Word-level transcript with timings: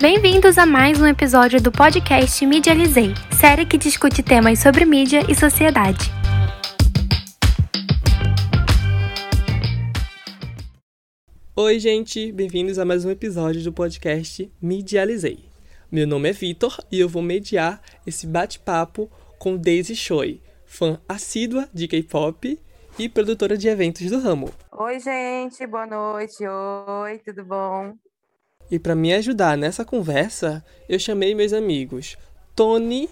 Bem-vindos 0.00 0.56
a 0.56 0.64
mais 0.64 0.98
um 0.98 1.06
episódio 1.06 1.60
do 1.60 1.70
podcast 1.70 2.46
Medializei, 2.46 3.12
série 3.38 3.66
que 3.66 3.76
discute 3.76 4.22
temas 4.22 4.58
sobre 4.58 4.86
mídia 4.86 5.20
e 5.30 5.34
sociedade. 5.34 6.10
Oi, 11.54 11.78
gente, 11.78 12.32
bem-vindos 12.32 12.78
a 12.78 12.84
mais 12.86 13.04
um 13.04 13.10
episódio 13.10 13.62
do 13.62 13.74
podcast 13.74 14.50
Medializei. 14.58 15.44
Meu 15.92 16.06
nome 16.06 16.30
é 16.30 16.32
Vitor 16.32 16.82
e 16.90 16.98
eu 16.98 17.06
vou 17.06 17.20
mediar 17.20 17.82
esse 18.06 18.26
bate-papo 18.26 19.10
com 19.38 19.54
Daisy 19.54 19.94
Choi, 19.94 20.40
fã 20.64 20.98
assídua 21.06 21.68
de 21.74 21.86
K-pop 21.86 22.58
e 22.98 23.06
produtora 23.06 23.54
de 23.54 23.68
eventos 23.68 24.10
do 24.10 24.18
ramo. 24.18 24.50
Oi, 24.72 24.98
gente, 24.98 25.66
boa 25.66 25.86
noite. 25.86 26.42
Oi, 26.46 27.18
tudo 27.18 27.44
bom? 27.44 27.92
E 28.70 28.78
para 28.78 28.94
me 28.94 29.12
ajudar 29.12 29.58
nessa 29.58 29.84
conversa, 29.84 30.64
eu 30.88 30.96
chamei 30.96 31.34
meus 31.34 31.52
amigos 31.52 32.16
Tony, 32.54 33.10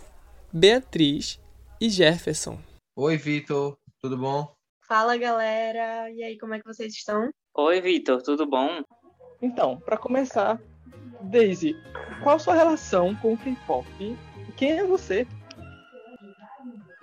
Beatriz 0.52 1.40
e 1.80 1.90
Jefferson. 1.90 2.60
Oi, 2.94 3.16
Vitor, 3.16 3.76
tudo 4.00 4.16
bom? 4.16 4.54
Fala, 4.86 5.16
galera. 5.16 6.08
E 6.12 6.22
aí, 6.22 6.38
como 6.38 6.54
é 6.54 6.60
que 6.60 6.64
vocês 6.64 6.92
estão? 6.94 7.30
Oi, 7.54 7.80
Vitor, 7.80 8.22
tudo 8.22 8.46
bom? 8.46 8.82
Então, 9.42 9.80
para 9.80 9.96
começar, 9.96 10.60
Daisy, 11.22 11.74
qual 12.22 12.36
a 12.36 12.38
sua 12.38 12.54
relação 12.54 13.16
com 13.16 13.32
o 13.32 13.38
K-pop? 13.38 14.16
Quem 14.56 14.78
é 14.78 14.84
você? 14.84 15.26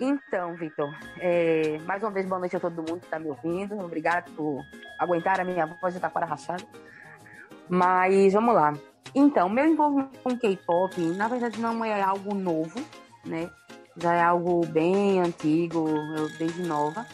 Então, 0.00 0.56
Vitor, 0.56 0.88
é, 1.20 1.78
mais 1.80 2.02
uma 2.02 2.10
vez, 2.10 2.26
boa 2.26 2.38
noite 2.38 2.56
a 2.56 2.60
todo 2.60 2.76
mundo 2.76 3.00
que 3.00 3.06
está 3.06 3.18
me 3.18 3.28
ouvindo. 3.28 3.78
Obrigado 3.78 4.30
por 4.32 4.62
aguentar 4.98 5.40
a 5.40 5.44
minha 5.44 5.66
voz 5.66 5.92
de 5.92 6.00
taquara 6.00 6.24
rachada. 6.24 6.64
Mas 7.68 8.32
vamos 8.32 8.54
lá. 8.54 8.72
Então, 9.14 9.48
meu 9.48 9.66
envolvimento 9.66 10.18
com 10.22 10.36
K-pop, 10.36 11.00
na 11.16 11.28
verdade, 11.28 11.60
não 11.60 11.84
é 11.84 12.00
algo 12.02 12.34
novo, 12.34 12.80
né? 13.24 13.50
Já 13.96 14.14
é 14.14 14.22
algo 14.22 14.64
bem 14.66 15.20
antigo, 15.20 15.88
eu 15.88 16.28
desde 16.38 16.62
nova. 16.62 17.06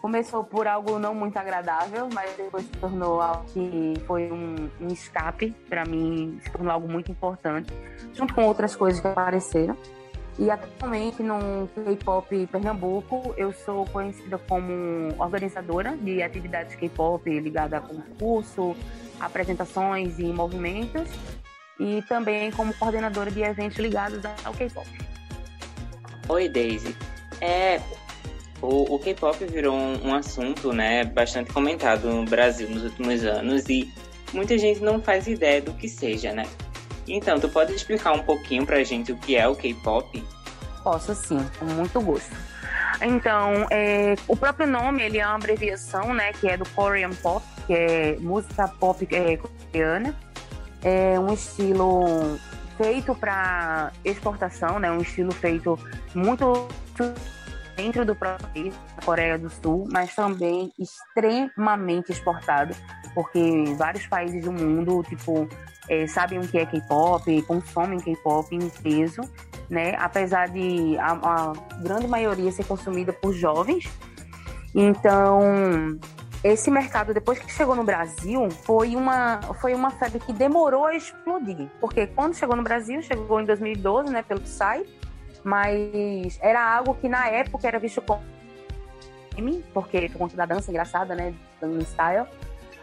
Começou 0.00 0.44
por 0.44 0.68
algo 0.68 0.98
não 0.98 1.14
muito 1.14 1.36
agradável, 1.36 2.08
mas 2.12 2.36
depois 2.36 2.64
se 2.64 2.70
tornou 2.72 3.20
algo 3.20 3.44
que 3.46 3.94
foi 4.06 4.30
um, 4.30 4.70
um 4.80 4.88
escape 4.88 5.50
para 5.68 5.84
mim, 5.84 6.38
se 6.42 6.50
tornou 6.50 6.72
algo 6.72 6.86
muito 6.86 7.10
importante, 7.10 7.72
junto 8.12 8.34
com 8.34 8.44
outras 8.44 8.76
coisas 8.76 9.00
que 9.00 9.08
apareceram. 9.08 9.76
E 10.38 10.50
atualmente 10.50 11.20
no 11.20 11.68
K-pop 11.74 12.46
Pernambuco, 12.46 13.34
eu 13.36 13.52
sou 13.52 13.84
conhecida 13.86 14.38
como 14.38 15.12
organizadora 15.18 15.96
de 15.96 16.22
atividades 16.22 16.76
K-pop 16.76 17.28
ligada 17.40 17.78
a 17.78 17.80
concurso, 17.80 18.76
apresentações 19.18 20.20
e 20.20 20.24
movimentos, 20.26 21.08
e 21.80 22.02
também 22.02 22.52
como 22.52 22.72
coordenadora 22.74 23.32
de 23.32 23.42
eventos 23.42 23.78
ligados 23.78 24.20
ao 24.44 24.52
K-pop. 24.54 24.86
Oi, 26.28 26.48
Daisy. 26.48 26.94
É, 27.40 27.80
o, 28.62 28.94
o 28.94 28.98
K-pop 29.00 29.44
virou 29.46 29.74
um, 29.74 30.08
um, 30.08 30.14
assunto, 30.14 30.72
né, 30.72 31.04
bastante 31.04 31.52
comentado 31.52 32.08
no 32.08 32.24
Brasil 32.24 32.70
nos 32.70 32.84
últimos 32.84 33.24
anos 33.24 33.68
e 33.68 33.92
muita 34.32 34.56
gente 34.56 34.80
não 34.80 35.00
faz 35.00 35.26
ideia 35.26 35.60
do 35.60 35.72
que 35.72 35.88
seja, 35.88 36.32
né? 36.32 36.44
Então, 37.08 37.38
tu 37.38 37.48
pode 37.48 37.72
explicar 37.74 38.12
um 38.12 38.22
pouquinho 38.22 38.64
pra 38.66 38.82
gente 38.84 39.12
o 39.12 39.16
que 39.16 39.36
é 39.36 39.46
o 39.46 39.54
K-pop? 39.54 40.24
Posso 40.82 41.14
sim, 41.14 41.38
com 41.58 41.64
muito 41.66 42.00
gosto. 42.00 42.34
Então, 43.00 43.66
é, 43.70 44.14
o 44.26 44.36
próprio 44.36 44.66
nome 44.66 45.02
ele 45.02 45.18
é 45.18 45.26
uma 45.26 45.36
abreviação, 45.36 46.12
né, 46.12 46.32
que 46.32 46.48
é 46.48 46.56
do 46.56 46.68
Korean 46.70 47.10
Pop, 47.10 47.44
que 47.66 47.74
é 47.74 48.16
música 48.20 48.66
pop 48.66 49.06
é, 49.10 49.36
coreana. 49.36 50.14
É 50.82 51.18
um 51.18 51.32
estilo 51.32 52.38
feito 52.76 53.14
para 53.14 53.92
exportação, 54.04 54.78
né, 54.78 54.90
um 54.90 55.00
estilo 55.00 55.32
feito 55.32 55.78
muito 56.14 56.68
dentro 57.76 58.04
do 58.04 58.14
próprio 58.14 58.48
país, 58.48 58.74
da 58.96 59.02
Coreia 59.02 59.38
do 59.38 59.48
Sul, 59.48 59.86
mas 59.92 60.14
também 60.14 60.72
extremamente 60.78 62.10
exportado, 62.10 62.74
porque 63.14 63.64
vários 63.76 64.04
países 64.06 64.44
do 64.44 64.52
mundo, 64.52 65.04
tipo, 65.08 65.48
é, 65.88 66.06
sabem 66.06 66.38
o 66.38 66.46
que 66.46 66.58
é 66.58 66.66
K-pop, 66.66 67.42
consomem 67.42 67.98
K-pop 67.98 68.54
em 68.54 68.68
peso, 68.68 69.22
né? 69.68 69.94
Apesar 69.98 70.48
de 70.48 70.96
a, 70.98 71.12
a 71.12 71.52
grande 71.82 72.06
maioria 72.06 72.50
ser 72.52 72.64
consumida 72.64 73.12
por 73.12 73.32
jovens. 73.32 73.88
Então, 74.74 75.40
esse 76.44 76.70
mercado, 76.70 77.12
depois 77.12 77.38
que 77.38 77.50
chegou 77.50 77.74
no 77.74 77.84
Brasil, 77.84 78.48
foi 78.50 78.94
uma, 78.94 79.40
foi 79.60 79.74
uma 79.74 79.90
febre 79.90 80.20
que 80.20 80.32
demorou 80.32 80.86
a 80.86 80.94
explodir. 80.94 81.68
Porque 81.80 82.06
quando 82.06 82.34
chegou 82.34 82.54
no 82.54 82.62
Brasil, 82.62 83.02
chegou 83.02 83.40
em 83.40 83.44
2012, 83.44 84.12
né, 84.12 84.22
pelo 84.22 84.40
Psy, 84.40 84.86
mas 85.42 86.38
era 86.40 86.76
algo 86.76 86.94
que 86.94 87.08
na 87.08 87.28
época 87.28 87.66
era 87.66 87.78
visto 87.78 88.02
como 88.02 88.22
porque 89.72 90.08
por 90.08 90.18
conta 90.18 90.36
da 90.36 90.46
dança 90.46 90.70
engraçada, 90.70 91.14
né, 91.14 91.32
do 91.60 91.80
style. 91.84 92.26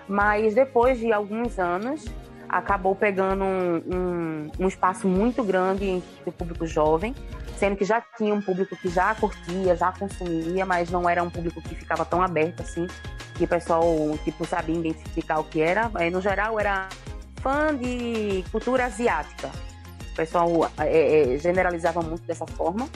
Mas 0.08 0.54
depois 0.54 1.00
de 1.00 1.12
alguns 1.12 1.60
anos, 1.60 2.06
acabou 2.50 2.96
pegando 2.96 3.44
um, 3.44 3.76
um, 3.78 4.52
um 4.60 4.68
espaço 4.68 5.08
muito 5.08 5.44
grande 5.44 5.86
entre 5.86 6.10
o 6.26 6.32
público 6.32 6.66
jovem, 6.66 7.16
sendo 7.58 7.76
que 7.76 7.86
já 7.86 8.02
tinha 8.18 8.34
um 8.34 8.42
público 8.42 8.76
que 8.76 8.90
já 8.90 9.14
curtia, 9.16 9.76
já 9.76 9.92
consumia, 9.92 10.66
mas 10.66 10.90
não 10.90 11.10
era 11.10 11.24
um 11.24 11.30
público 11.30 11.62
que 11.62 11.76
ficava 11.76 12.06
tão 12.06 12.22
aberto 12.22 12.62
assim, 12.62 12.88
que 13.36 13.46
o 13.46 13.48
pessoal 13.48 13.84
tipo 14.24 14.46
sabia 14.46 14.76
identificar 14.76 15.40
o 15.40 15.44
que 15.44 15.62
era. 15.62 15.90
No 16.12 16.22
geral, 16.22 16.60
era 16.60 16.90
fã 17.42 17.76
de 17.76 18.44
cultura 18.52 18.86
asiática, 18.86 19.52
o 20.12 20.16
pessoal 20.16 20.50
é, 20.80 21.34
é, 21.34 21.38
generalizava 21.38 22.02
muito 22.02 22.26
dessa 22.26 22.46
forma. 22.48 22.88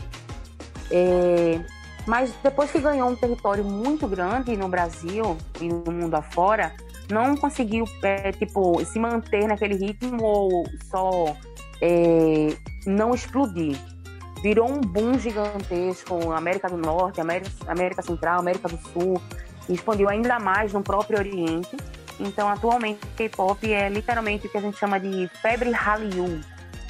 É, 0.91 1.59
mas 2.07 2.33
depois 2.41 2.71
que 2.71 2.79
ganhou 2.79 3.09
um 3.09 3.15
território 3.15 3.63
muito 3.63 4.07
grande 4.07 4.57
no 4.57 4.67
Brasil 4.67 5.37
e 5.61 5.67
no 5.67 5.91
mundo 5.91 6.15
afora, 6.15 6.73
não 7.09 7.35
conseguiu 7.35 7.85
é, 8.03 8.31
tipo 8.31 8.83
se 8.85 8.99
manter 8.99 9.47
naquele 9.47 9.75
ritmo 9.75 10.23
ou 10.23 10.63
só 10.89 11.35
é, 11.81 12.55
não 12.85 13.13
explodir. 13.13 13.77
Virou 14.41 14.69
um 14.69 14.79
boom 14.79 15.19
gigantesco 15.19 16.31
América 16.31 16.69
do 16.69 16.77
Norte, 16.77 17.19
América, 17.19 17.51
América 17.67 18.01
Central, 18.01 18.39
América 18.39 18.69
do 18.69 18.77
Sul, 18.77 19.21
expandiu 19.67 20.09
ainda 20.09 20.39
mais 20.39 20.71
no 20.71 20.81
próprio 20.81 21.19
Oriente. 21.19 21.75
Então, 22.19 22.49
atualmente, 22.49 22.99
K-pop 23.17 23.71
é 23.71 23.89
literalmente 23.89 24.47
o 24.47 24.49
que 24.49 24.57
a 24.57 24.61
gente 24.61 24.77
chama 24.77 24.99
de 24.99 25.29
febre 25.41 25.71
Hallyu, 25.71 26.41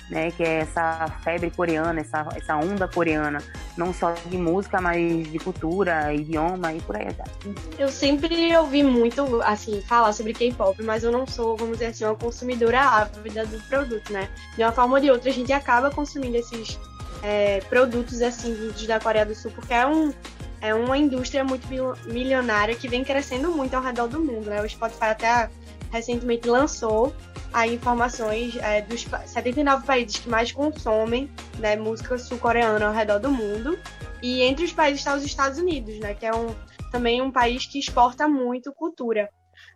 né, 0.10 0.32
que 0.32 0.44
é 0.44 0.60
essa 0.60 1.08
febre 1.24 1.52
coreana, 1.52 2.02
essa, 2.02 2.28
essa 2.36 2.56
onda 2.56 2.88
coreana, 2.88 3.44
não 3.78 3.94
só 3.94 4.12
de 4.12 4.38
música, 4.38 4.82
mas 4.82 5.32
de 5.32 5.38
cultura, 5.40 6.14
idioma 6.14 6.74
e 6.74 6.82
por 6.82 6.98
aí 6.98 7.08
vai. 7.14 7.56
Eu 7.78 7.90
sempre 7.90 8.56
ouvi 8.58 8.84
muito, 8.84 9.42
assim, 9.44 9.82
falar 9.82 10.12
sobre 10.14 10.34
K-pop, 10.34 10.82
mas 10.84 11.04
eu 11.04 11.12
não 11.12 11.28
sou, 11.28 11.56
vamos 11.56 11.78
dizer 11.78 11.88
assim, 11.88 12.06
uma 12.06 12.16
consumidora 12.16 12.82
ávida 12.82 13.46
do 13.46 13.60
produto, 13.68 14.12
né? 14.12 14.30
De 14.56 14.64
uma 14.64 14.72
forma 14.72 14.96
ou 14.96 15.00
de 15.00 15.12
outra, 15.12 15.30
a 15.30 15.34
gente 15.34 15.54
acaba 15.54 15.92
consumindo 15.92 16.38
esses 16.38 16.80
é, 17.22 17.60
produtos, 17.70 18.22
assim, 18.22 18.54
vindos 18.54 18.88
da 18.88 19.00
Coreia 19.00 19.26
do 19.26 19.36
Sul, 19.36 19.52
porque 19.52 19.74
é 19.74 19.86
um... 19.86 20.14
É 20.62 20.76
uma 20.76 20.98
indústria 20.98 21.42
muito 21.42 21.66
milionária 22.06 22.76
que 22.76 22.90
vem 22.90 23.02
crescendo 23.02 23.50
muito 23.50 23.74
ao 23.76 23.82
redor 23.82 24.10
do 24.10 24.20
mundo, 24.20 24.50
né? 24.50 24.62
O 24.62 24.68
Spotify 24.68 25.06
até 25.06 25.50
recentemente 25.90 26.50
lançou 26.50 27.16
aí 27.52 27.76
informações 27.76 28.56
é, 28.58 28.82
dos 28.82 29.02
79 29.26 29.86
países 29.86 30.18
que 30.18 30.30
mais 30.30 30.52
consomem 30.52 31.30
né, 31.58 31.76
música 31.76 32.18
sul-coreana 32.18 32.88
ao 32.88 32.94
redor 32.94 33.20
do 33.20 33.32
mundo. 33.32 33.78
E 34.22 34.42
entre 34.42 34.66
os 34.66 34.74
países 34.74 35.00
está 35.00 35.16
os 35.16 35.24
Estados 35.24 35.58
Unidos, 35.58 35.98
né, 36.00 36.14
que 36.14 36.26
é 36.26 36.34
um, 36.34 36.54
também 36.92 37.22
um 37.22 37.32
país 37.32 37.66
que 37.66 37.80
exporta 37.80 38.28
muito 38.28 38.74
cultura. 38.74 39.30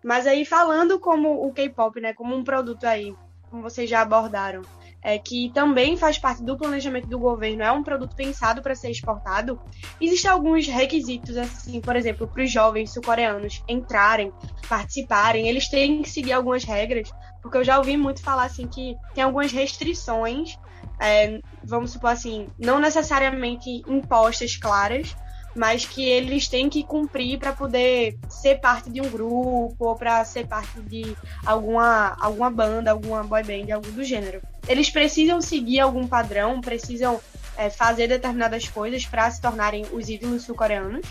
Mas 0.03 0.27
aí 0.27 0.45
falando 0.45 0.99
como 0.99 1.45
o 1.45 1.53
K-pop, 1.53 1.99
né, 1.99 2.13
como 2.13 2.35
um 2.35 2.43
produto 2.43 2.83
aí, 2.85 3.15
como 3.49 3.61
vocês 3.61 3.89
já 3.89 4.01
abordaram, 4.01 4.61
é, 5.03 5.17
que 5.19 5.51
também 5.53 5.97
faz 5.97 6.17
parte 6.17 6.41
do 6.41 6.57
planejamento 6.57 7.07
do 7.07 7.19
governo, 7.19 7.61
é 7.61 7.71
um 7.71 7.83
produto 7.83 8.15
pensado 8.15 8.61
para 8.61 8.73
ser 8.73 8.89
exportado, 8.89 9.59
existem 9.99 10.31
alguns 10.31 10.65
requisitos, 10.65 11.35
assim, 11.35 11.81
por 11.81 11.95
exemplo, 11.95 12.27
para 12.27 12.43
os 12.43 12.51
jovens 12.51 12.91
sul-coreanos 12.91 13.61
entrarem, 13.67 14.31
participarem, 14.69 15.49
eles 15.49 15.67
têm 15.67 16.01
que 16.01 16.09
seguir 16.09 16.31
algumas 16.31 16.63
regras, 16.63 17.11
porque 17.43 17.57
eu 17.57 17.63
já 17.63 17.77
ouvi 17.77 17.97
muito 17.97 18.23
falar 18.23 18.45
assim 18.45 18.65
que 18.67 18.95
tem 19.13 19.23
algumas 19.23 19.51
restrições, 19.51 20.57
é, 20.99 21.39
vamos 21.63 21.91
supor 21.91 22.11
assim, 22.11 22.47
não 22.57 22.79
necessariamente 22.79 23.83
impostas 23.87 24.55
claras, 24.55 25.15
mas 25.55 25.85
que 25.85 26.03
eles 26.03 26.47
têm 26.47 26.69
que 26.69 26.83
cumprir 26.83 27.37
para 27.37 27.53
poder 27.53 28.17
ser 28.27 28.59
parte 28.59 28.89
de 28.89 29.01
um 29.01 29.09
grupo 29.09 29.75
ou 29.77 29.95
para 29.95 30.23
ser 30.25 30.47
parte 30.47 30.81
de 30.81 31.15
alguma, 31.45 32.15
alguma 32.19 32.49
banda, 32.49 32.89
alguma 32.89 33.23
boy 33.23 33.43
band, 33.43 33.71
algo 33.71 33.91
do 33.91 34.03
gênero. 34.03 34.41
Eles 34.67 34.89
precisam 34.89 35.41
seguir 35.41 35.79
algum 35.79 36.07
padrão, 36.07 36.59
precisam 36.59 37.19
é, 37.57 37.69
fazer 37.69 38.07
determinadas 38.07 38.67
coisas 38.67 39.05
para 39.05 39.29
se 39.29 39.41
tornarem 39.41 39.85
os 39.91 40.09
ídolos 40.09 40.43
sul-coreanos. 40.43 41.05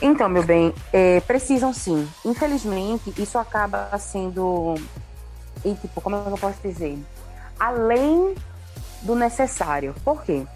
Então, 0.00 0.28
meu 0.28 0.42
bem, 0.44 0.74
é, 0.92 1.20
precisam 1.20 1.72
sim. 1.72 2.06
Infelizmente, 2.24 3.12
isso 3.18 3.38
acaba 3.38 3.96
sendo. 3.98 4.74
E, 5.66 5.74
tipo, 5.74 6.00
como 6.00 6.16
é 6.16 6.22
eu 6.26 6.38
posso 6.38 6.60
dizer? 6.62 6.98
além 7.58 8.34
do 9.02 9.14
necessário. 9.14 9.94
Por 10.04 10.22
quê? 10.22 10.46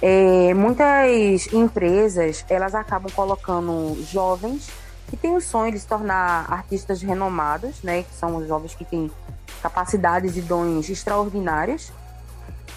É, 0.00 0.54
muitas 0.54 1.52
empresas 1.52 2.44
elas 2.48 2.74
acabam 2.74 3.10
colocando 3.10 4.00
jovens 4.04 4.70
que 5.08 5.16
têm 5.16 5.34
o 5.34 5.40
sonho 5.40 5.72
de 5.72 5.80
se 5.80 5.86
tornar 5.86 6.50
artistas 6.52 7.02
renomados, 7.02 7.82
né? 7.82 8.02
Que 8.02 8.14
são 8.14 8.36
os 8.36 8.46
jovens 8.46 8.74
que 8.74 8.84
têm 8.84 9.10
capacidades 9.62 10.36
e 10.36 10.40
dons 10.42 10.88
extraordinários 10.88 11.90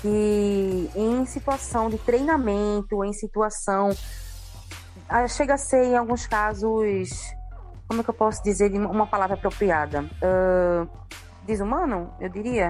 e 0.03 0.89
em 0.95 1.25
situação 1.25 1.89
de 1.89 1.97
treinamento, 1.99 3.03
em 3.03 3.13
situação 3.13 3.91
ah, 5.07 5.27
chega 5.27 5.53
a 5.53 5.57
ser 5.57 5.83
em 5.83 5.97
alguns 5.97 6.25
casos, 6.25 7.09
como 7.87 8.01
é 8.01 8.03
que 8.03 8.09
eu 8.09 8.13
posso 8.13 8.41
dizer 8.41 8.71
uma 8.73 9.05
palavra 9.05 9.35
apropriada? 9.35 10.01
Uh, 10.01 10.89
desumano, 11.51 12.13
eu 12.19 12.29
diria, 12.29 12.69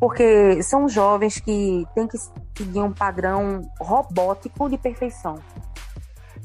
porque 0.00 0.62
são 0.62 0.88
jovens 0.88 1.38
que 1.38 1.86
têm 1.94 2.08
que 2.08 2.16
seguir 2.56 2.80
um 2.80 2.92
padrão 2.92 3.60
robótico 3.78 4.68
de 4.68 4.78
perfeição. 4.78 5.38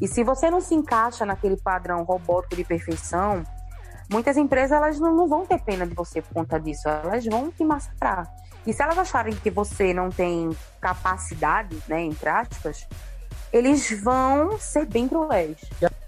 E 0.01 0.07
se 0.07 0.23
você 0.23 0.49
não 0.49 0.59
se 0.59 0.73
encaixa 0.75 1.25
naquele 1.25 1.57
padrão 1.57 2.03
robótico 2.03 2.55
de 2.55 2.63
perfeição, 2.63 3.43
muitas 4.11 4.35
empresas 4.35 4.71
elas 4.71 4.99
não, 4.99 5.27
vão 5.27 5.45
ter 5.45 5.61
pena 5.61 5.85
de 5.85 5.93
você 5.93 6.21
por 6.21 6.33
conta 6.33 6.59
disso, 6.59 6.89
elas 6.89 7.25
vão 7.25 7.51
te 7.51 7.63
massacrar. 7.63 8.29
E 8.65 8.73
se 8.73 8.81
elas 8.83 8.97
acharem 8.97 9.33
que 9.35 9.49
você 9.49 9.93
não 9.93 10.09
tem 10.09 10.49
capacidade, 10.79 11.77
né, 11.87 12.01
entre 12.01 12.29
aspas, 12.29 12.87
eles 13.51 13.89
vão 14.01 14.57
ser 14.59 14.85
bem 14.85 15.07
cruéis. 15.07 15.57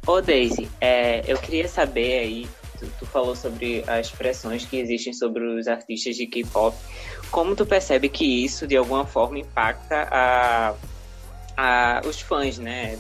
Ô 0.06 0.22
Daisy, 0.22 0.70
é, 0.82 1.24
eu 1.32 1.38
queria 1.38 1.68
saber 1.68 2.20
aí, 2.20 2.50
tu, 2.84 2.92
tu, 3.00 3.06
falou 3.06 3.36
sobre 3.36 3.84
as 3.88 4.10
pressões 4.10 4.66
que 4.66 4.78
existem 4.78 5.14
sobre 5.14 5.44
os 5.44 5.68
artistas 5.68 6.16
de 6.16 6.28
K-pop, 6.28 6.76
como 7.32 7.56
tu 7.56 7.66
percebe 7.66 8.10
que 8.10 8.44
isso 8.44 8.68
de 8.68 8.76
alguma 8.76 9.06
forma 9.06 9.40
impacta 9.40 10.08
a, 10.12 10.74
a 11.58 12.02
os 12.06 12.20
fãs, 12.22 12.58
né? 12.58 12.98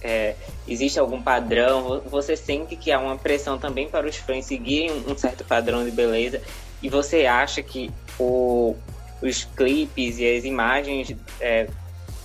É, 0.00 0.36
existe 0.66 0.98
algum 0.98 1.20
padrão? 1.20 2.00
Você 2.06 2.36
sente 2.36 2.76
que 2.76 2.92
há 2.92 3.00
uma 3.00 3.16
pressão 3.16 3.58
também 3.58 3.88
para 3.88 4.06
os 4.06 4.16
fãs 4.16 4.44
seguirem 4.44 5.04
um 5.06 5.16
certo 5.16 5.44
padrão 5.44 5.84
de 5.84 5.90
beleza? 5.90 6.40
E 6.80 6.88
você 6.88 7.26
acha 7.26 7.62
que 7.62 7.90
o, 8.18 8.76
os 9.20 9.44
clipes 9.44 10.18
e 10.18 10.36
as 10.36 10.44
imagens 10.44 11.14
é, 11.40 11.68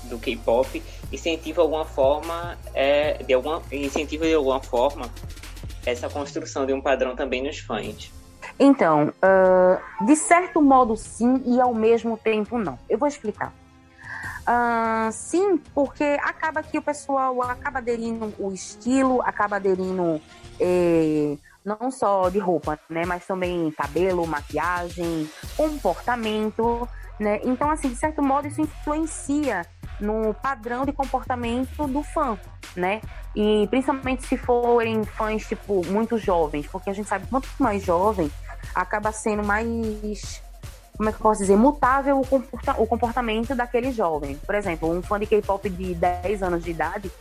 do 0.04 0.20
K-pop 0.20 0.82
incentiva 1.12 1.62
alguma 1.62 1.86
forma 1.86 2.58
é, 2.74 3.24
de 3.24 3.34
alguma 3.34 3.62
incentiva 3.72 4.26
de 4.26 4.34
alguma 4.34 4.62
forma 4.62 5.12
essa 5.85 6.09
construção 6.09 6.65
de 6.65 6.74
um 6.74 6.81
padrão 6.81 7.15
também 7.15 7.44
nos 7.44 7.59
fãs. 7.59 8.12
Então, 8.59 9.13
uh, 9.24 10.06
de 10.06 10.15
certo 10.15 10.62
modo 10.62 10.95
sim 10.95 11.41
e 11.45 11.59
ao 11.59 11.74
mesmo 11.74 12.18
tempo 12.18 12.57
não. 12.57 12.77
Eu 12.89 12.97
vou 12.97 13.07
explicar. 13.07 13.53
Uh, 14.44 15.12
sim, 15.12 15.57
porque 15.74 16.03
acaba 16.21 16.62
que 16.62 16.77
o 16.77 16.81
pessoal 16.81 17.41
acaba 17.44 17.80
aderindo 17.80 18.33
o 18.38 18.51
estilo, 18.51 19.21
acaba 19.21 19.56
aderindo 19.56 20.19
eh, 20.59 21.38
não 21.63 21.89
só 21.89 22.30
de 22.30 22.39
roupa, 22.39 22.77
né, 22.89 23.06
mas 23.06 23.25
também 23.25 23.71
cabelo, 23.71 24.27
maquiagem, 24.27 25.30
comportamento, 25.56 26.88
né? 27.19 27.39
Então, 27.44 27.69
assim, 27.69 27.89
de 27.89 27.95
certo 27.95 28.21
modo, 28.21 28.47
isso 28.47 28.62
influencia 28.62 29.65
no 30.00 30.34
padrão 30.34 30.86
de 30.86 30.92
comportamento 30.92 31.88
do 31.88 32.04
fã, 32.04 32.38
né? 32.75 33.01
E 33.36 33.68
principalmente 33.69 34.25
se 34.25 34.38
forem 34.38 35.04
fãs, 35.04 35.45
tipo, 35.45 35.86
muito 35.88 36.18
jovens, 36.18 36.68
porque 36.68 36.90
a 36.90 36.94
gente 36.94 37.07
sabe 37.07 37.25
quanto 37.28 37.48
mais 37.60 37.84
jovem, 37.84 38.31
acaba 38.75 39.12
sendo 39.12 39.44
mais 39.44 40.42
como 40.95 41.10
é 41.10 41.12
que 41.12 41.18
eu 41.18 41.24
posso 41.24 41.42
dizer, 41.42 41.56
mutável 41.56 42.19
o, 42.19 42.28
comporta 42.28 42.80
o 42.80 42.86
comportamento 42.86 43.56
daquele 43.56 43.92
jovem. 43.92 44.36
Por 44.45 44.56
exemplo, 44.56 44.92
um 44.92 45.01
fã 45.01 45.19
de 45.19 45.25
K-pop 45.25 45.68
de 45.69 45.95
10 45.95 46.44
anos 46.44 46.63
de 46.63 46.72
idade, 46.72 47.12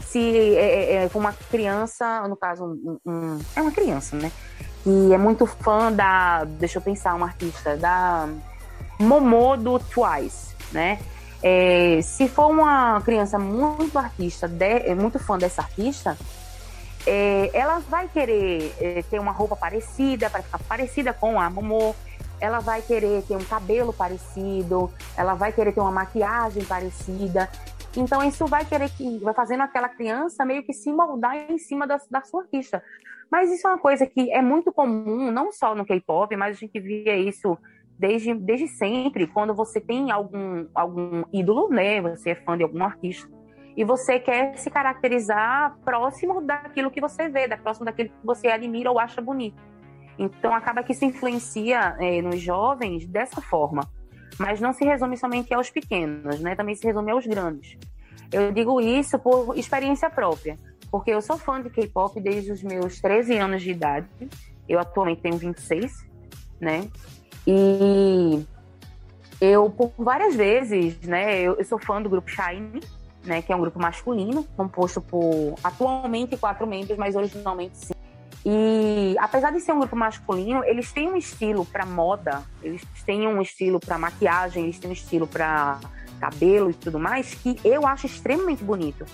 se 0.00 0.36
é, 0.56 0.94
é, 0.94 1.04
é 1.04 1.10
uma 1.14 1.32
criança, 1.32 2.26
no 2.26 2.36
caso, 2.36 2.64
um, 2.64 2.98
um, 3.06 3.38
é 3.54 3.62
uma 3.62 3.70
criança, 3.70 4.16
né? 4.16 4.32
Que 4.82 5.12
é 5.12 5.18
muito 5.18 5.46
fã 5.46 5.92
da, 5.92 6.44
deixa 6.44 6.78
eu 6.78 6.82
pensar, 6.82 7.14
uma 7.14 7.26
artista, 7.26 7.76
da 7.76 8.28
Momô 8.98 9.56
do 9.56 9.78
Twice, 9.78 10.54
né? 10.72 10.98
É, 11.42 12.00
se 12.02 12.28
for 12.28 12.50
uma 12.50 13.00
criança 13.00 13.38
muito 13.38 13.98
artista, 13.98 14.46
de, 14.46 14.94
muito 14.94 15.18
fã 15.18 15.38
dessa 15.38 15.62
artista, 15.62 16.16
é, 17.06 17.50
ela 17.54 17.78
vai 17.78 18.08
querer 18.08 18.74
é, 18.78 19.02
ter 19.02 19.18
uma 19.18 19.32
roupa 19.32 19.56
parecida, 19.56 20.28
para 20.28 20.42
ficar 20.42 20.58
parecida 20.58 21.12
com 21.12 21.40
a 21.40 21.48
Momô. 21.48 21.94
Ela 22.40 22.60
vai 22.60 22.80
querer 22.82 23.22
ter 23.22 23.36
um 23.36 23.44
cabelo 23.44 23.92
parecido, 23.92 24.90
ela 25.16 25.34
vai 25.34 25.52
querer 25.52 25.72
ter 25.72 25.80
uma 25.80 25.92
maquiagem 25.92 26.64
parecida. 26.64 27.50
Então 27.96 28.22
isso 28.22 28.46
vai 28.46 28.64
querer 28.64 28.88
que 28.90 29.18
vai 29.18 29.34
fazendo 29.34 29.62
aquela 29.62 29.88
criança 29.88 30.44
meio 30.44 30.62
que 30.62 30.72
se 30.72 30.92
moldar 30.92 31.36
em 31.50 31.58
cima 31.58 31.86
da, 31.86 32.00
da 32.10 32.22
sua 32.22 32.42
artista. 32.42 32.82
Mas 33.30 33.50
isso 33.50 33.66
é 33.66 33.70
uma 33.70 33.78
coisa 33.78 34.06
que 34.06 34.30
é 34.32 34.42
muito 34.42 34.72
comum, 34.72 35.30
não 35.30 35.52
só 35.52 35.74
no 35.74 35.84
K-pop, 35.84 36.34
mas 36.36 36.56
a 36.56 36.60
gente 36.60 36.78
via 36.80 37.16
isso 37.16 37.56
desde, 38.00 38.32
desde 38.34 38.66
sempre, 38.66 39.26
quando 39.26 39.54
você 39.54 39.78
tem 39.78 40.10
algum, 40.10 40.66
algum 40.74 41.22
ídolo, 41.30 41.68
né? 41.68 42.00
Você 42.00 42.30
é 42.30 42.34
fã 42.34 42.56
de 42.56 42.62
algum 42.62 42.82
artista, 42.82 43.30
e 43.76 43.84
você 43.84 44.18
quer 44.18 44.56
se 44.56 44.70
caracterizar 44.70 45.76
próximo 45.84 46.40
daquilo 46.40 46.90
que 46.90 47.00
você 47.00 47.28
vê, 47.28 47.46
da 47.46 47.58
próximo 47.58 47.84
daquilo 47.84 48.08
que 48.08 48.26
você 48.26 48.48
admira 48.48 48.90
ou 48.90 48.98
acha 48.98 49.20
bonito. 49.20 49.62
Então 50.18 50.54
acaba 50.54 50.82
que 50.82 50.92
isso 50.92 51.04
influencia 51.04 51.96
é, 52.00 52.20
nos 52.22 52.40
jovens 52.40 53.06
dessa 53.06 53.40
forma. 53.40 53.82
Mas 54.38 54.60
não 54.60 54.72
se 54.72 54.84
resume 54.84 55.16
somente 55.16 55.52
aos 55.52 55.70
pequenos, 55.70 56.40
né? 56.40 56.54
Também 56.54 56.74
se 56.74 56.86
resume 56.86 57.10
aos 57.10 57.26
grandes. 57.26 57.76
Eu 58.32 58.50
digo 58.50 58.80
isso 58.80 59.18
por 59.18 59.56
experiência 59.58 60.08
própria, 60.08 60.58
porque 60.90 61.10
eu 61.10 61.20
sou 61.20 61.36
fã 61.36 61.60
de 61.62 61.68
K-pop 61.68 62.18
desde 62.20 62.50
os 62.52 62.62
meus 62.62 63.00
13 63.00 63.36
anos 63.36 63.62
de 63.62 63.70
idade. 63.70 64.08
Eu 64.68 64.78
atualmente 64.78 65.20
tenho 65.20 65.36
26, 65.36 66.06
né? 66.60 66.88
E 67.46 68.44
eu, 69.40 69.70
por 69.70 69.92
várias 69.98 70.36
vezes, 70.36 71.00
né, 71.02 71.40
eu, 71.40 71.54
eu, 71.54 71.64
sou 71.64 71.78
fã 71.78 72.00
do 72.00 72.08
grupo 72.08 72.30
Shine, 72.30 72.80
né, 73.24 73.42
que 73.42 73.52
é 73.52 73.56
um 73.56 73.60
grupo 73.60 73.80
masculino, 73.80 74.44
composto 74.56 75.00
por 75.00 75.54
atualmente 75.64 76.36
quatro 76.36 76.66
membros, 76.66 76.98
mas 76.98 77.16
originalmente 77.16 77.76
sim. 77.76 77.94
E 78.44 79.16
apesar 79.18 79.50
de 79.50 79.60
ser 79.60 79.72
um 79.72 79.78
grupo 79.78 79.94
masculino, 79.94 80.64
eles 80.64 80.90
têm 80.92 81.10
um 81.10 81.16
estilo 81.16 81.64
para 81.64 81.84
moda, 81.84 82.42
eles 82.62 82.82
têm 83.04 83.26
um 83.26 83.40
estilo 83.42 83.78
para 83.78 83.98
maquiagem, 83.98 84.64
eles 84.64 84.78
têm 84.78 84.90
um 84.90 84.94
estilo 84.94 85.26
para 85.26 85.78
cabelo 86.20 86.70
e 86.70 86.74
tudo 86.74 86.98
mais 86.98 87.34
que 87.34 87.58
eu 87.64 87.86
acho 87.86 88.06
extremamente 88.06 88.62
bonito. 88.62 89.04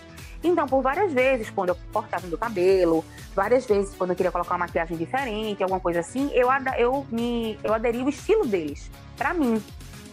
Então, 0.42 0.66
por 0.66 0.82
várias 0.82 1.12
vezes, 1.12 1.50
quando 1.50 1.70
eu 1.70 1.76
cortava 1.92 2.26
meu 2.26 2.38
cabelo, 2.38 3.04
várias 3.34 3.64
vezes 3.66 3.94
quando 3.96 4.10
eu 4.10 4.16
queria 4.16 4.30
colocar 4.30 4.54
uma 4.54 4.66
maquiagem 4.66 4.96
diferente, 4.96 5.62
alguma 5.62 5.80
coisa 5.80 6.00
assim, 6.00 6.30
eu, 6.32 6.48
eu, 6.78 7.06
me, 7.10 7.58
eu 7.64 7.72
aderi 7.72 8.02
o 8.02 8.08
estilo 8.08 8.46
deles, 8.46 8.90
para 9.16 9.32
mim, 9.32 9.62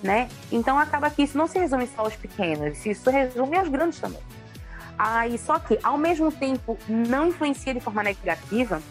né? 0.01 0.29
Então, 0.51 0.79
acaba 0.79 1.09
que 1.09 1.23
isso 1.23 1.37
não 1.37 1.47
se 1.47 1.59
resume 1.59 1.87
só 1.87 2.03
aos 2.03 2.15
pequenos, 2.15 2.85
isso 2.85 3.09
resume 3.09 3.57
aos 3.57 3.69
grandes 3.69 3.99
também. 3.99 4.21
Aí, 4.97 5.37
só 5.37 5.59
que, 5.59 5.77
ao 5.83 5.97
mesmo 5.97 6.31
tempo, 6.31 6.77
não 6.87 7.27
influencia 7.27 7.73
de 7.73 7.79
forma 7.79 8.03
negativa, 8.03 8.81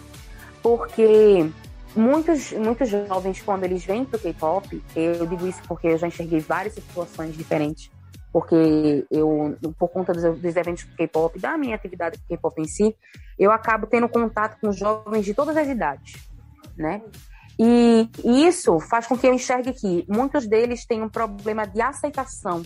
porque 0.62 1.50
muitos, 1.94 2.52
muitos 2.52 2.88
jovens, 2.88 3.40
quando 3.42 3.64
eles 3.64 3.84
vêm 3.84 4.04
pro 4.04 4.18
K-pop, 4.18 4.82
eu 4.96 5.26
digo 5.26 5.46
isso 5.46 5.60
porque 5.66 5.88
eu 5.88 5.98
já 5.98 6.06
enxerguei 6.06 6.40
várias 6.40 6.74
situações 6.74 7.36
diferentes 7.36 7.90
porque 8.32 9.06
eu, 9.10 9.56
por 9.78 9.88
conta 9.88 10.12
dos, 10.12 10.22
dos 10.22 10.56
eventos 10.56 10.84
K-pop, 10.96 11.38
da 11.38 11.58
minha 11.58 11.76
atividade 11.76 12.18
K-pop 12.26 12.60
em 12.60 12.64
si, 12.64 12.96
eu 13.38 13.52
acabo 13.52 13.86
tendo 13.86 14.08
contato 14.08 14.58
com 14.58 14.72
jovens 14.72 15.24
de 15.24 15.34
todas 15.34 15.56
as 15.56 15.68
idades, 15.68 16.14
né? 16.76 17.02
E 17.58 18.08
isso 18.24 18.80
faz 18.80 19.06
com 19.06 19.16
que 19.16 19.26
eu 19.26 19.34
enxergue 19.34 19.74
que 19.74 20.06
muitos 20.08 20.46
deles 20.46 20.86
têm 20.86 21.02
um 21.02 21.08
problema 21.08 21.66
de 21.66 21.82
aceitação 21.82 22.62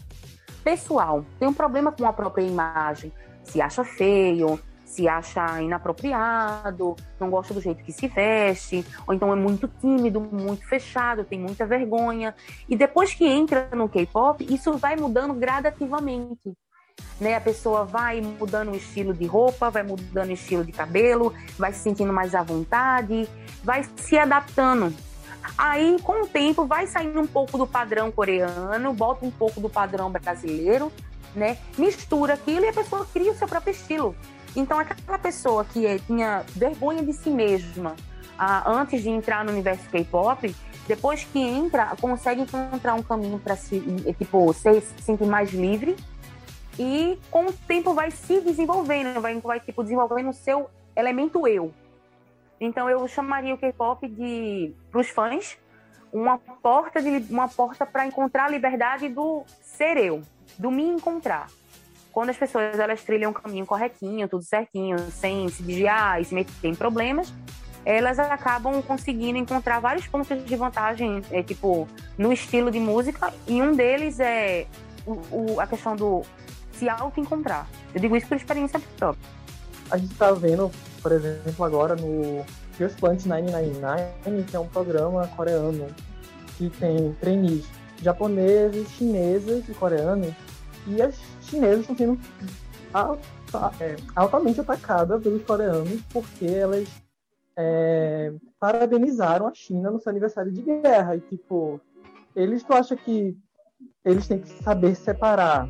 pessoal, 0.62 1.24
tem 1.38 1.48
um 1.48 1.52
problema 1.52 1.90
com 1.90 2.06
a 2.06 2.12
própria 2.12 2.44
imagem, 2.44 3.12
se 3.42 3.60
acha 3.60 3.84
feio, 3.84 4.60
se 4.96 5.06
acha 5.06 5.60
inapropriado, 5.60 6.96
não 7.20 7.28
gosta 7.28 7.52
do 7.52 7.60
jeito 7.60 7.84
que 7.84 7.92
se 7.92 8.08
veste, 8.08 8.84
ou 9.06 9.12
então 9.12 9.30
é 9.30 9.36
muito 9.36 9.68
tímido, 9.68 10.20
muito 10.20 10.66
fechado, 10.66 11.22
tem 11.22 11.38
muita 11.38 11.66
vergonha. 11.66 12.34
E 12.66 12.74
depois 12.74 13.12
que 13.12 13.26
entra 13.26 13.68
no 13.74 13.90
K-pop, 13.90 14.44
isso 14.48 14.72
vai 14.78 14.96
mudando 14.96 15.34
gradativamente. 15.34 16.56
Né? 17.20 17.34
A 17.34 17.40
pessoa 17.42 17.84
vai 17.84 18.22
mudando 18.22 18.72
o 18.72 18.76
estilo 18.76 19.12
de 19.12 19.26
roupa, 19.26 19.68
vai 19.68 19.82
mudando 19.82 20.30
o 20.30 20.32
estilo 20.32 20.64
de 20.64 20.72
cabelo, 20.72 21.34
vai 21.58 21.74
se 21.74 21.80
sentindo 21.80 22.12
mais 22.12 22.34
à 22.34 22.42
vontade, 22.42 23.28
vai 23.62 23.84
se 23.96 24.18
adaptando. 24.18 24.94
Aí, 25.58 25.98
com 26.02 26.22
o 26.22 26.26
tempo, 26.26 26.64
vai 26.64 26.86
saindo 26.86 27.20
um 27.20 27.26
pouco 27.26 27.58
do 27.58 27.66
padrão 27.66 28.10
coreano, 28.10 28.94
bota 28.94 29.26
um 29.26 29.30
pouco 29.30 29.60
do 29.60 29.68
padrão 29.68 30.10
brasileiro, 30.10 30.90
né? 31.34 31.58
Mistura 31.76 32.34
aquilo 32.34 32.64
e 32.64 32.68
a 32.68 32.72
pessoa 32.72 33.06
cria 33.12 33.30
o 33.30 33.36
seu 33.36 33.46
próprio 33.46 33.70
estilo. 33.70 34.16
Então, 34.56 34.78
aquela 34.78 35.18
pessoa 35.18 35.64
que 35.64 35.98
tinha 36.06 36.44
vergonha 36.54 37.04
de 37.04 37.12
si 37.12 37.30
mesma 37.30 37.94
ah, 38.38 38.64
antes 38.66 39.02
de 39.02 39.10
entrar 39.10 39.44
no 39.44 39.52
universo 39.52 39.88
K-pop, 39.90 40.54
depois 40.88 41.24
que 41.24 41.38
entra, 41.38 41.94
consegue 42.00 42.40
encontrar 42.40 42.94
um 42.94 43.02
caminho 43.02 43.38
para 43.38 43.54
se, 43.56 43.80
tipo, 44.18 44.52
se 44.52 44.80
sentir 45.02 45.26
mais 45.26 45.52
livre 45.52 45.96
e 46.78 47.18
com 47.30 47.46
o 47.46 47.52
tempo 47.52 47.94
vai 47.94 48.10
se 48.10 48.40
desenvolvendo, 48.40 49.20
vai, 49.20 49.38
vai 49.40 49.60
tipo, 49.60 49.82
desenvolvendo 49.82 50.30
o 50.30 50.32
seu 50.32 50.70
elemento 50.94 51.46
eu. 51.46 51.72
Então 52.60 52.88
eu 52.88 53.06
chamaria 53.08 53.54
o 53.54 53.58
K-pop 53.58 54.06
de 54.08 54.72
para 54.90 55.00
os 55.00 55.08
fãs 55.08 55.58
uma 56.12 56.38
porta 56.38 57.02
de 57.02 57.26
uma 57.30 57.48
porta 57.48 57.84
para 57.84 58.06
encontrar 58.06 58.46
a 58.46 58.48
liberdade 58.48 59.08
do 59.08 59.44
ser 59.60 59.96
eu, 59.98 60.22
do 60.58 60.70
me 60.70 60.84
encontrar. 60.84 61.48
Quando 62.16 62.30
as 62.30 62.38
pessoas 62.38 62.78
elas 62.78 63.02
trilham 63.02 63.30
o 63.30 63.34
caminho 63.34 63.66
corretinho, 63.66 64.26
tudo 64.26 64.42
certinho, 64.42 64.96
sem 65.10 65.50
se 65.50 65.62
desviar 65.62 66.18
e 66.18 66.24
se 66.24 66.34
meter 66.34 66.50
em 66.66 66.74
problemas, 66.74 67.30
elas 67.84 68.18
acabam 68.18 68.80
conseguindo 68.80 69.36
encontrar 69.36 69.80
vários 69.80 70.06
pontos 70.06 70.42
de 70.42 70.56
vantagem, 70.56 71.20
é, 71.30 71.42
tipo, 71.42 71.86
no 72.16 72.32
estilo 72.32 72.70
de 72.70 72.80
música, 72.80 73.34
e 73.46 73.60
um 73.60 73.76
deles 73.76 74.18
é 74.18 74.66
o, 75.04 75.12
o, 75.30 75.60
a 75.60 75.66
questão 75.66 75.94
do 75.94 76.22
se 76.72 76.88
auto-encontrar. 76.88 77.68
Eu 77.94 78.00
digo 78.00 78.16
isso 78.16 78.26
por 78.26 78.38
experiência 78.38 78.80
própria. 78.96 79.28
A 79.90 79.98
gente 79.98 80.12
está 80.12 80.32
vendo, 80.32 80.72
por 81.02 81.12
exemplo, 81.12 81.66
agora 81.66 81.96
no 81.96 82.46
First 82.78 82.98
Plant 82.98 83.26
999, 83.26 84.42
que 84.44 84.56
é 84.56 84.58
um 84.58 84.68
programa 84.68 85.28
coreano 85.36 85.86
que 86.56 86.70
tem 86.70 87.12
trainees 87.20 87.66
japoneses, 88.00 88.90
chineses 88.92 89.68
e 89.68 89.74
coreanos, 89.74 90.34
e 90.86 91.02
as 91.02 91.16
chinesas 91.42 91.80
estão 91.80 91.96
sendo 91.96 92.18
é, 93.80 93.96
altamente 94.14 94.60
atacadas 94.60 95.22
pelos 95.22 95.42
coreanos 95.42 96.00
porque 96.12 96.46
elas 96.46 96.88
é, 97.56 98.32
parabenizaram 98.60 99.46
a 99.46 99.54
China 99.54 99.90
no 99.90 100.00
seu 100.00 100.10
aniversário 100.10 100.52
de 100.52 100.62
guerra. 100.62 101.16
E, 101.16 101.20
tipo, 101.20 101.80
eles, 102.34 102.62
tu 102.62 102.72
acha 102.72 102.94
que 102.94 103.36
eles 104.04 104.28
têm 104.28 104.38
que 104.38 104.48
saber 104.62 104.94
separar 104.94 105.68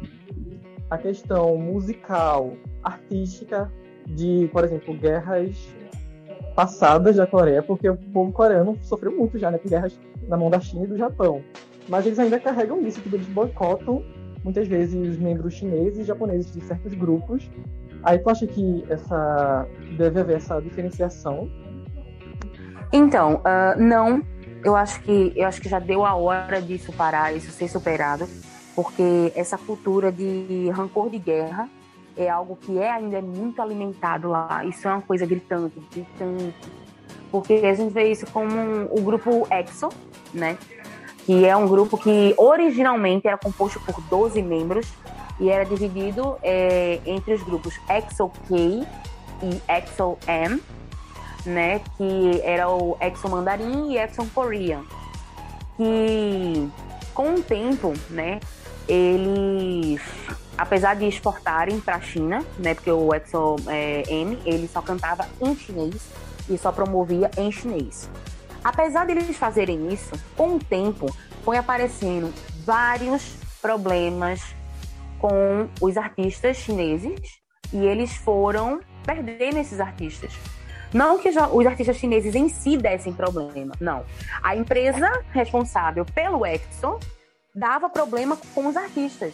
a 0.91 0.99
questão 0.99 1.57
musical, 1.57 2.53
artística, 2.83 3.73
de, 4.07 4.49
por 4.53 4.65
exemplo, 4.65 4.95
guerras 4.95 5.57
passadas 6.55 7.17
da 7.17 7.27
Coreia, 7.27 7.63
porque 7.63 7.89
o 7.89 7.97
povo 7.97 8.33
coreano 8.33 8.79
sofreu 8.83 9.13
muito 9.13 9.39
já, 9.39 9.51
né, 9.51 9.59
com 9.59 9.69
guerras 9.69 9.99
na 10.29 10.37
mão 10.37 10.49
da 10.49 10.61
China 10.61 10.85
e 10.85 10.89
do 10.89 10.97
Japão. 10.97 11.43
Mas 11.89 12.07
eles 12.07 12.19
ainda 12.19 12.39
carregam 12.41 12.81
isso, 12.87 13.01
tipo, 13.01 13.17
eles 13.17 13.27
boicotam 13.27 14.03
muitas 14.47 14.67
vezes 14.67 14.95
os 14.95 15.19
membros 15.19 15.53
chineses 15.53 15.99
e 15.99 16.05
japoneses 16.05 16.51
de 16.51 16.63
certos 16.63 16.95
grupos. 16.95 17.51
Aí 18.03 18.19
tu 18.19 18.31
acha 18.31 18.47
que 18.47 18.85
essa 18.89 19.67
deve 19.99 20.21
haver 20.21 20.37
essa 20.37 20.59
diferenciação 20.61 21.51
então, 22.93 23.37
uh, 23.37 23.81
não. 23.81 24.23
Eu 24.65 24.75
acho 24.75 25.01
que 25.03 25.33
eu 25.37 25.47
acho 25.47 25.61
que 25.61 25.69
já 25.69 25.79
deu 25.79 26.05
a 26.05 26.15
hora 26.15 26.61
disso 26.61 26.93
parar, 26.93 27.33
isso 27.33 27.53
ser 27.53 27.69
superado, 27.69 28.27
porque 28.75 29.33
essa 29.37 29.57
cultura 29.57 30.11
de 30.11 30.71
rancor 30.71 31.11
de 31.11 31.19
guerra 31.19 31.69
é 32.17 32.29
algo 32.29 32.57
que 32.57 32.79
é 32.79 32.91
ainda 32.91 33.21
muito 33.21 33.61
alimentado 33.61 34.29
lá. 34.29 34.65
Isso 34.65 34.89
é 34.89 34.91
uma 34.91 35.03
coisa 35.03 35.27
gritante, 35.27 35.81
gritante. 35.93 36.55
Porque 37.31 37.53
a 37.53 37.75
gente 37.75 37.93
vê 37.93 38.11
isso 38.11 38.27
como 38.33 38.51
um, 38.57 38.85
o 38.91 39.03
grupo 39.03 39.47
EXO, 39.51 39.91
né? 40.33 40.57
Que 41.27 41.45
é 41.45 41.57
um 41.57 41.67
grupo 41.67 41.99
que 41.99 42.35
originalmente 42.39 43.27
era 43.27 43.37
composto 43.37 43.81
por 43.81 44.01
12 44.03 44.41
membros 44.41 44.87
e 45.39 45.51
era 45.51 45.65
dividido 45.65 46.39
é, 46.43 47.01
entre 47.05 47.35
os 47.35 47.43
grupos 47.43 47.75
EXO 47.91 48.31
K 48.49 48.87
e 49.43 49.61
EXO 49.69 50.17
M 50.27 50.63
né? 51.47 51.81
Que 51.97 52.41
era 52.43 52.69
o 52.69 52.97
Exxon 53.01 53.29
Mandarim 53.29 53.93
e 53.93 53.99
Exxon 53.99 54.27
Korean. 54.35 54.83
Que 55.77 56.69
com 57.15 57.35
o 57.35 57.43
tempo, 57.43 57.95
né? 58.11 58.41
Eles, 58.89 60.01
apesar 60.57 60.95
de 60.95 61.07
exportarem 61.07 61.81
para 61.81 61.97
a 61.97 62.01
China, 62.01 62.45
né? 62.59 62.75
Porque 62.75 62.91
o 62.91 63.15
Exxon 63.15 63.57
é, 63.69 64.03
M 64.09 64.39
ele 64.45 64.69
só 64.69 64.83
cantava 64.83 65.27
em 65.41 65.57
chinês 65.57 66.11
e 66.49 66.59
só 66.59 66.71
promovia 66.71 67.31
em 67.37 67.51
chinês. 67.51 68.11
Apesar 68.67 69.07
de 69.07 69.13
eles 69.13 69.37
fazerem 69.37 69.93
isso, 69.93 70.11
com 70.37 70.57
o 70.57 70.59
tempo 70.59 71.07
foi 71.45 71.57
aparecendo 71.57 72.35
vários 72.65 73.37
problemas 73.63 74.43
com 75.21 75.69
os 75.81 75.97
artistas 75.97 76.57
chineses 76.57 77.21
e 77.73 77.77
eles 77.77 78.17
foram 78.17 78.81
perdendo 79.05 79.59
esses 79.59 79.79
artistas. 79.79 80.33
Não 80.93 81.17
que 81.17 81.29
os 81.29 81.65
artistas 81.65 81.97
chineses 81.97 82.35
em 82.35 82.49
si 82.49 82.77
dessem 82.77 83.13
problema, 83.13 83.73
não. 83.81 84.05
A 84.43 84.57
empresa 84.57 85.13
responsável 85.31 86.05
pelo 86.05 86.45
Exxon 86.45 86.99
dava 87.55 87.89
problema 87.89 88.37
com 88.53 88.67
os 88.67 88.77
artistas. 88.77 89.33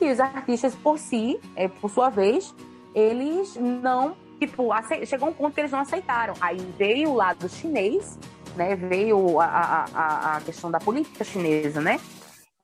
E 0.00 0.08
os 0.08 0.20
artistas, 0.20 0.72
por 0.72 1.00
si, 1.00 1.40
é, 1.56 1.66
por 1.66 1.90
sua 1.90 2.10
vez, 2.10 2.54
eles 2.94 3.56
não, 3.56 4.16
tipo, 4.38 4.68
chegou 5.04 5.30
um 5.30 5.32
ponto 5.32 5.52
que 5.52 5.60
eles 5.62 5.72
não 5.72 5.80
aceitaram. 5.80 6.34
Aí 6.40 6.58
veio 6.78 7.10
o 7.10 7.14
lado 7.14 7.48
chinês, 7.48 8.16
né? 8.56 8.76
Veio 8.76 9.40
a, 9.40 9.46
a, 9.94 10.36
a 10.36 10.40
questão 10.40 10.70
da 10.70 10.78
política 10.78 11.24
chinesa, 11.24 11.80
né? 11.80 12.00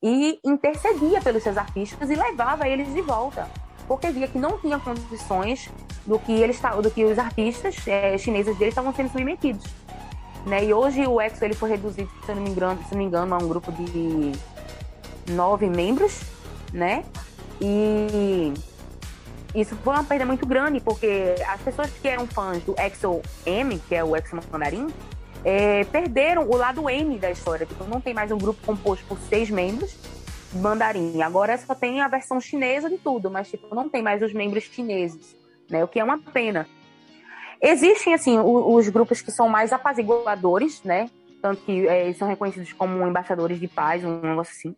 E 0.02 0.38
intercedia 0.44 1.20
pelos 1.20 1.42
seus 1.42 1.56
artistas 1.56 2.08
e 2.08 2.14
levava 2.14 2.68
eles 2.68 2.92
de 2.92 3.02
volta 3.02 3.48
porque 3.88 4.10
via 4.10 4.28
que 4.28 4.38
não 4.38 4.58
tinha 4.58 4.78
condições 4.78 5.70
do 6.06 6.18
que 6.18 6.32
eles 6.32 6.60
do 6.82 6.90
que 6.90 7.04
os 7.04 7.18
artistas 7.18 7.74
é, 7.88 8.16
chineses 8.18 8.56
deles 8.58 8.72
estavam 8.72 8.94
sendo 8.94 9.10
submetidos. 9.10 9.64
Né? 10.46 10.66
E 10.66 10.74
hoje 10.74 11.04
o 11.06 11.20
EXO 11.20 11.44
ele 11.44 11.54
foi 11.54 11.70
reduzido, 11.70 12.10
se 12.24 12.32
não 12.32 12.42
me 12.42 12.50
engano, 12.50 12.78
se 12.84 12.92
não 12.92 12.98
me 12.98 13.04
engano, 13.06 13.34
a 13.34 13.38
um 13.38 13.48
grupo 13.48 13.72
de 13.72 14.32
nove 15.32 15.68
membros, 15.68 16.20
né? 16.72 17.04
E 17.60 18.52
isso 19.54 19.74
foi 19.76 19.94
uma 19.94 20.04
perda 20.04 20.24
muito 20.24 20.46
grande, 20.46 20.80
porque 20.80 21.34
as 21.48 21.60
pessoas 21.60 21.90
que 21.90 22.06
eram 22.06 22.26
fãs 22.26 22.62
do 22.62 22.74
EXO 22.78 23.20
M, 23.44 23.78
que 23.88 23.94
é 23.94 24.04
o 24.04 24.16
EXO 24.16 24.36
Mandarim, 24.50 24.88
é, 25.48 25.82
perderam 25.84 26.46
o 26.46 26.56
lado 26.56 26.90
M 26.90 27.18
da 27.18 27.30
história. 27.30 27.64
Tipo, 27.64 27.84
não 27.84 28.02
tem 28.02 28.12
mais 28.12 28.30
um 28.30 28.36
grupo 28.36 28.60
composto 28.66 29.02
por 29.06 29.18
seis 29.18 29.48
membros, 29.48 29.96
mandarim. 30.52 31.22
Agora 31.22 31.56
só 31.56 31.74
tem 31.74 32.02
a 32.02 32.08
versão 32.08 32.38
chinesa 32.38 32.90
de 32.90 32.98
tudo, 32.98 33.30
mas 33.30 33.48
tipo, 33.48 33.74
não 33.74 33.88
tem 33.88 34.02
mais 34.02 34.22
os 34.22 34.34
membros 34.34 34.64
chineses, 34.64 35.34
né? 35.70 35.82
O 35.82 35.88
que 35.88 35.98
é 35.98 36.04
uma 36.04 36.18
pena. 36.18 36.68
Existem, 37.62 38.12
assim, 38.12 38.38
os, 38.38 38.88
grupos 38.90 39.22
que 39.22 39.32
são 39.32 39.48
mais 39.48 39.72
apaziguadores, 39.72 40.82
né? 40.82 41.08
Tanto 41.40 41.62
que 41.62 41.88
é, 41.88 42.12
são 42.12 42.28
reconhecidos 42.28 42.74
como 42.74 43.08
embaixadores 43.08 43.58
de 43.58 43.66
paz, 43.66 44.04
um 44.04 44.20
negócio 44.20 44.52
assim. 44.52 44.76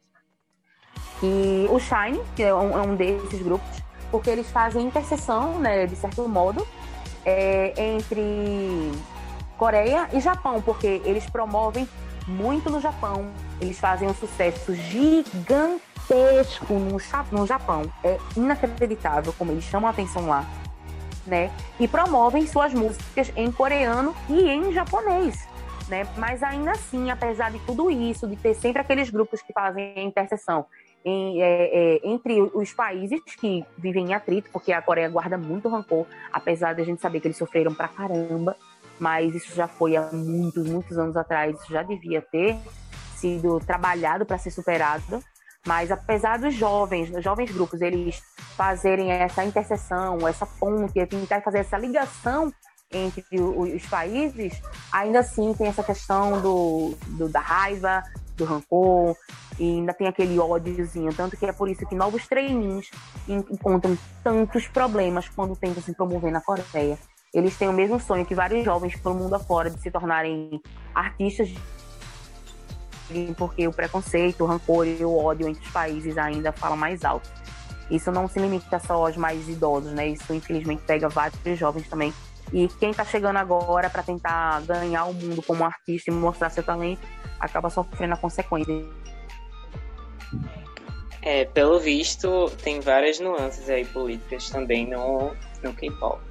E 1.20 1.66
o 1.68 1.80
Shine, 1.80 2.22
que 2.36 2.44
é 2.44 2.54
um, 2.54 2.78
é 2.78 2.82
um 2.82 2.94
desses 2.94 3.42
grupos, 3.42 3.68
porque 4.08 4.30
eles 4.30 4.48
fazem 4.48 4.86
interseção, 4.86 5.58
né, 5.58 5.86
de 5.86 5.96
certo 5.96 6.26
modo, 6.28 6.66
é, 7.24 7.74
entre 7.76 8.92
Coreia 9.60 10.08
e 10.14 10.20
Japão, 10.20 10.62
porque 10.62 11.02
eles 11.04 11.28
promovem 11.28 11.86
muito 12.26 12.70
no 12.70 12.80
Japão. 12.80 13.30
Eles 13.60 13.78
fazem 13.78 14.08
um 14.08 14.14
sucesso 14.14 14.74
gigantesco 14.74 16.72
no, 17.30 17.46
Japão. 17.46 17.82
É 18.02 18.16
inacreditável 18.34 19.34
como 19.34 19.52
eles 19.52 19.64
chamam 19.64 19.88
a 19.88 19.90
atenção 19.92 20.26
lá. 20.26 20.46
Né? 21.26 21.50
E 21.78 21.86
promovem 21.86 22.46
suas 22.46 22.72
músicas 22.72 23.30
em 23.36 23.52
coreano 23.52 24.16
e 24.30 24.48
em 24.48 24.72
japonês. 24.72 25.46
Né? 25.88 26.08
Mas 26.16 26.42
ainda 26.42 26.70
assim, 26.70 27.10
apesar 27.10 27.50
de 27.50 27.58
tudo 27.66 27.90
isso, 27.90 28.26
de 28.26 28.36
ter 28.36 28.54
sempre 28.54 28.80
aqueles 28.80 29.10
grupos 29.10 29.42
que 29.42 29.52
fazem 29.52 29.92
a 29.94 30.02
interseção 30.02 30.64
em, 31.04 31.42
é, 31.42 31.96
é, 31.96 32.00
entre 32.02 32.40
os 32.40 32.72
países 32.72 33.20
que 33.38 33.62
vivem 33.76 34.06
em 34.06 34.14
atrito, 34.14 34.48
porque 34.50 34.72
a 34.72 34.80
Coreia 34.80 35.10
guarda 35.10 35.36
muito 35.36 35.68
rancor, 35.68 36.06
apesar 36.32 36.72
de 36.72 36.80
a 36.80 36.84
gente 36.84 37.02
saber 37.02 37.20
que 37.20 37.26
eles 37.26 37.36
sofreram 37.36 37.74
pra 37.74 37.88
caramba 37.88 38.56
mas 39.00 39.34
isso 39.34 39.54
já 39.54 39.66
foi 39.66 39.96
há 39.96 40.10
muitos, 40.12 40.68
muitos 40.68 40.98
anos 40.98 41.16
atrás, 41.16 41.58
isso 41.58 41.72
já 41.72 41.82
devia 41.82 42.20
ter 42.20 42.58
sido 43.16 43.58
trabalhado 43.60 44.26
para 44.26 44.38
ser 44.38 44.50
superado. 44.50 45.24
Mas 45.66 45.90
apesar 45.90 46.38
dos 46.38 46.54
jovens, 46.54 47.10
dos 47.10 47.24
jovens 47.24 47.50
grupos, 47.50 47.80
eles 47.80 48.22
fazerem 48.56 49.10
essa 49.10 49.44
interseção, 49.44 50.28
essa 50.28 50.46
ponte, 50.46 51.04
tentar 51.06 51.42
fazer 51.42 51.58
essa 51.58 51.76
ligação 51.76 52.52
entre 52.92 53.24
os 53.40 53.86
países, 53.86 54.60
ainda 54.90 55.20
assim 55.20 55.54
tem 55.54 55.68
essa 55.68 55.82
questão 55.82 56.40
do, 56.40 56.94
do 57.08 57.28
da 57.28 57.40
raiva, 57.40 58.02
do 58.36 58.44
rancor, 58.44 59.16
e 59.58 59.64
ainda 59.64 59.94
tem 59.94 60.08
aquele 60.08 60.38
ódiozinho. 60.38 61.14
Tanto 61.14 61.36
que 61.36 61.46
é 61.46 61.52
por 61.52 61.68
isso 61.68 61.86
que 61.86 61.94
novos 61.94 62.26
treininhos 62.26 62.90
encontram 63.28 63.96
tantos 64.24 64.66
problemas 64.66 65.28
quando 65.28 65.54
tentam 65.54 65.82
se 65.82 65.94
promover 65.94 66.32
na 66.32 66.40
Coreia 66.40 66.98
eles 67.32 67.56
têm 67.56 67.68
o 67.68 67.72
mesmo 67.72 68.00
sonho 68.00 68.26
que 68.26 68.34
vários 68.34 68.64
jovens 68.64 68.96
pelo 68.96 69.14
mundo 69.14 69.34
afora 69.34 69.70
de 69.70 69.80
se 69.80 69.90
tornarem 69.90 70.60
artistas 70.94 71.50
porque 73.36 73.66
o 73.66 73.72
preconceito, 73.72 74.44
o 74.44 74.46
rancor 74.46 74.86
e 74.86 75.04
o 75.04 75.16
ódio 75.16 75.48
entre 75.48 75.64
os 75.64 75.70
países 75.70 76.16
ainda 76.16 76.52
falam 76.52 76.76
mais 76.76 77.04
alto. 77.04 77.28
Isso 77.90 78.12
não 78.12 78.28
se 78.28 78.38
limita 78.38 78.78
só 78.78 78.94
aos 79.04 79.16
mais 79.16 79.48
idosos, 79.48 79.92
né? 79.92 80.08
Isso 80.08 80.32
infelizmente 80.32 80.82
pega 80.86 81.08
vários 81.08 81.58
jovens 81.58 81.88
também. 81.88 82.14
E 82.52 82.68
quem 82.78 82.90
está 82.90 83.04
chegando 83.04 83.36
agora 83.36 83.90
para 83.90 84.02
tentar 84.02 84.60
ganhar 84.62 85.04
o 85.04 85.12
mundo 85.12 85.42
como 85.42 85.64
artista 85.64 86.10
e 86.10 86.14
mostrar 86.14 86.50
seu 86.50 86.62
talento 86.62 87.00
acaba 87.38 87.68
sofrendo 87.68 88.14
a 88.14 88.16
consequência. 88.16 88.72
É, 91.22 91.44
pelo 91.46 91.78
visto, 91.78 92.50
tem 92.62 92.80
várias 92.80 93.18
nuances 93.18 93.68
aí 93.68 93.84
políticas 93.84 94.48
também 94.50 94.88
no, 94.88 95.34
no 95.62 95.74
K-pop. 95.74 96.29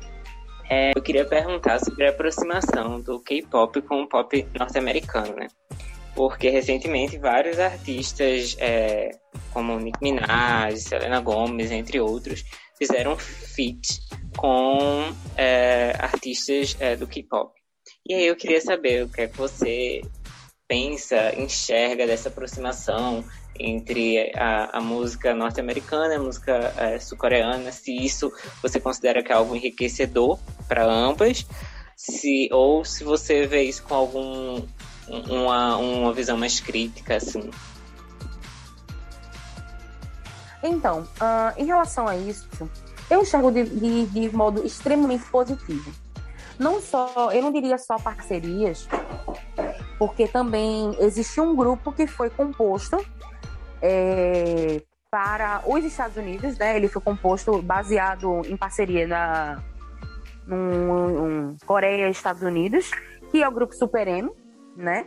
É, 0.69 0.91
eu 0.95 1.01
queria 1.01 1.25
perguntar 1.25 1.79
sobre 1.79 2.05
a 2.05 2.11
aproximação 2.11 3.01
do 3.01 3.19
K-pop 3.19 3.81
com 3.81 4.03
o 4.03 4.07
pop 4.07 4.47
norte-americano, 4.57 5.35
né? 5.35 5.47
Porque 6.15 6.49
recentemente 6.49 7.17
vários 7.17 7.59
artistas, 7.59 8.55
é, 8.59 9.09
como 9.51 9.79
Nick 9.79 9.97
Minaj, 10.01 10.77
Selena 10.77 11.21
Gomez, 11.21 11.71
entre 11.71 11.99
outros, 11.99 12.43
fizeram 12.77 13.17
feat 13.17 13.99
com 14.37 15.11
é, 15.35 15.95
artistas 15.97 16.77
é, 16.79 16.95
do 16.95 17.07
K-pop. 17.07 17.51
E 18.07 18.13
aí 18.13 18.27
eu 18.27 18.35
queria 18.35 18.61
saber 18.61 19.05
o 19.05 19.09
que 19.09 19.21
é 19.21 19.27
que 19.27 19.37
você 19.37 20.01
pensa, 20.67 21.33
enxerga 21.35 22.05
dessa 22.05 22.29
aproximação 22.29 23.25
entre 23.59 24.31
a, 24.35 24.77
a 24.77 24.81
música 24.81 25.35
norte-americana 25.35 26.13
e 26.13 26.17
a 26.17 26.21
música 26.21 26.73
é, 26.77 26.99
sul-coreana, 26.99 27.71
se 27.71 27.95
isso 27.95 28.31
você 28.61 28.79
considera 28.79 29.21
que 29.21 29.31
é 29.31 29.35
algo 29.35 29.55
enriquecedor 29.55 30.39
para 30.67 30.85
ambas, 30.85 31.45
se, 31.95 32.49
ou 32.51 32.85
se 32.85 33.03
você 33.03 33.45
vê 33.45 33.63
isso 33.63 33.83
com 33.83 33.93
algum 33.93 34.61
uma, 35.09 35.77
uma 35.77 36.13
visão 36.13 36.37
mais 36.37 36.59
crítica, 36.59 37.17
assim. 37.17 37.49
Então, 40.63 41.01
uh, 41.01 41.57
em 41.57 41.65
relação 41.65 42.07
a 42.07 42.15
isso, 42.15 42.47
eu 43.09 43.21
enxergo 43.21 43.51
de, 43.51 43.63
de, 43.63 44.05
de 44.05 44.35
modo 44.35 44.65
extremamente 44.65 45.25
positivo. 45.25 45.91
Não 46.57 46.81
só, 46.81 47.31
eu 47.31 47.41
não 47.41 47.51
diria 47.51 47.77
só 47.77 47.97
parcerias, 47.97 48.87
porque 49.97 50.27
também 50.27 50.95
existe 50.99 51.39
um 51.39 51.55
grupo 51.55 51.91
que 51.91 52.05
foi 52.05 52.29
composto 52.29 52.97
é, 53.81 54.81
para 55.09 55.63
os 55.65 55.83
Estados 55.83 56.17
Unidos, 56.17 56.57
né? 56.57 56.75
Ele 56.75 56.87
foi 56.87 57.01
composto 57.01 57.61
baseado 57.61 58.41
em 58.45 58.55
parceria 58.55 59.07
na 59.07 59.63
num, 60.45 61.55
Coreia 61.65 62.07
e 62.07 62.11
Estados 62.11 62.41
Unidos, 62.41 62.91
que 63.31 63.43
é 63.43 63.47
o 63.47 63.51
grupo 63.51 63.73
Super 63.73 64.07
M, 64.07 64.31
né? 64.75 65.05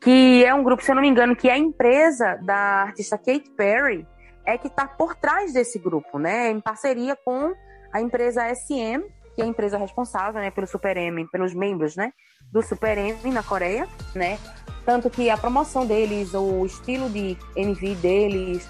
Que 0.00 0.44
é 0.44 0.54
um 0.54 0.62
grupo, 0.62 0.82
se 0.82 0.90
eu 0.90 0.94
não 0.94 1.02
me 1.02 1.08
engano, 1.08 1.34
que 1.34 1.48
é 1.48 1.52
a 1.52 1.58
empresa 1.58 2.38
da 2.42 2.82
artista 2.82 3.16
Kate 3.16 3.50
Perry 3.56 4.06
é 4.44 4.56
que 4.56 4.68
está 4.68 4.86
por 4.86 5.16
trás 5.16 5.52
desse 5.52 5.78
grupo, 5.78 6.18
né? 6.18 6.50
Em 6.50 6.60
parceria 6.60 7.16
com 7.16 7.52
a 7.92 8.00
empresa 8.00 8.42
SM, 8.54 9.02
que 9.34 9.42
é 9.42 9.44
a 9.44 9.48
empresa 9.48 9.76
responsável, 9.76 10.40
né, 10.40 10.50
pelo 10.50 10.66
Super 10.66 10.96
M, 10.96 11.28
pelos 11.30 11.54
membros, 11.54 11.94
né, 11.94 12.10
do 12.50 12.62
Super 12.62 12.96
M 12.96 13.30
na 13.30 13.42
Coreia, 13.42 13.86
né? 14.14 14.38
Tanto 14.86 15.10
que 15.10 15.28
a 15.28 15.36
promoção 15.36 15.84
deles, 15.84 16.32
o 16.32 16.64
estilo 16.64 17.10
de 17.10 17.36
MV 17.56 17.96
deles, 17.96 18.64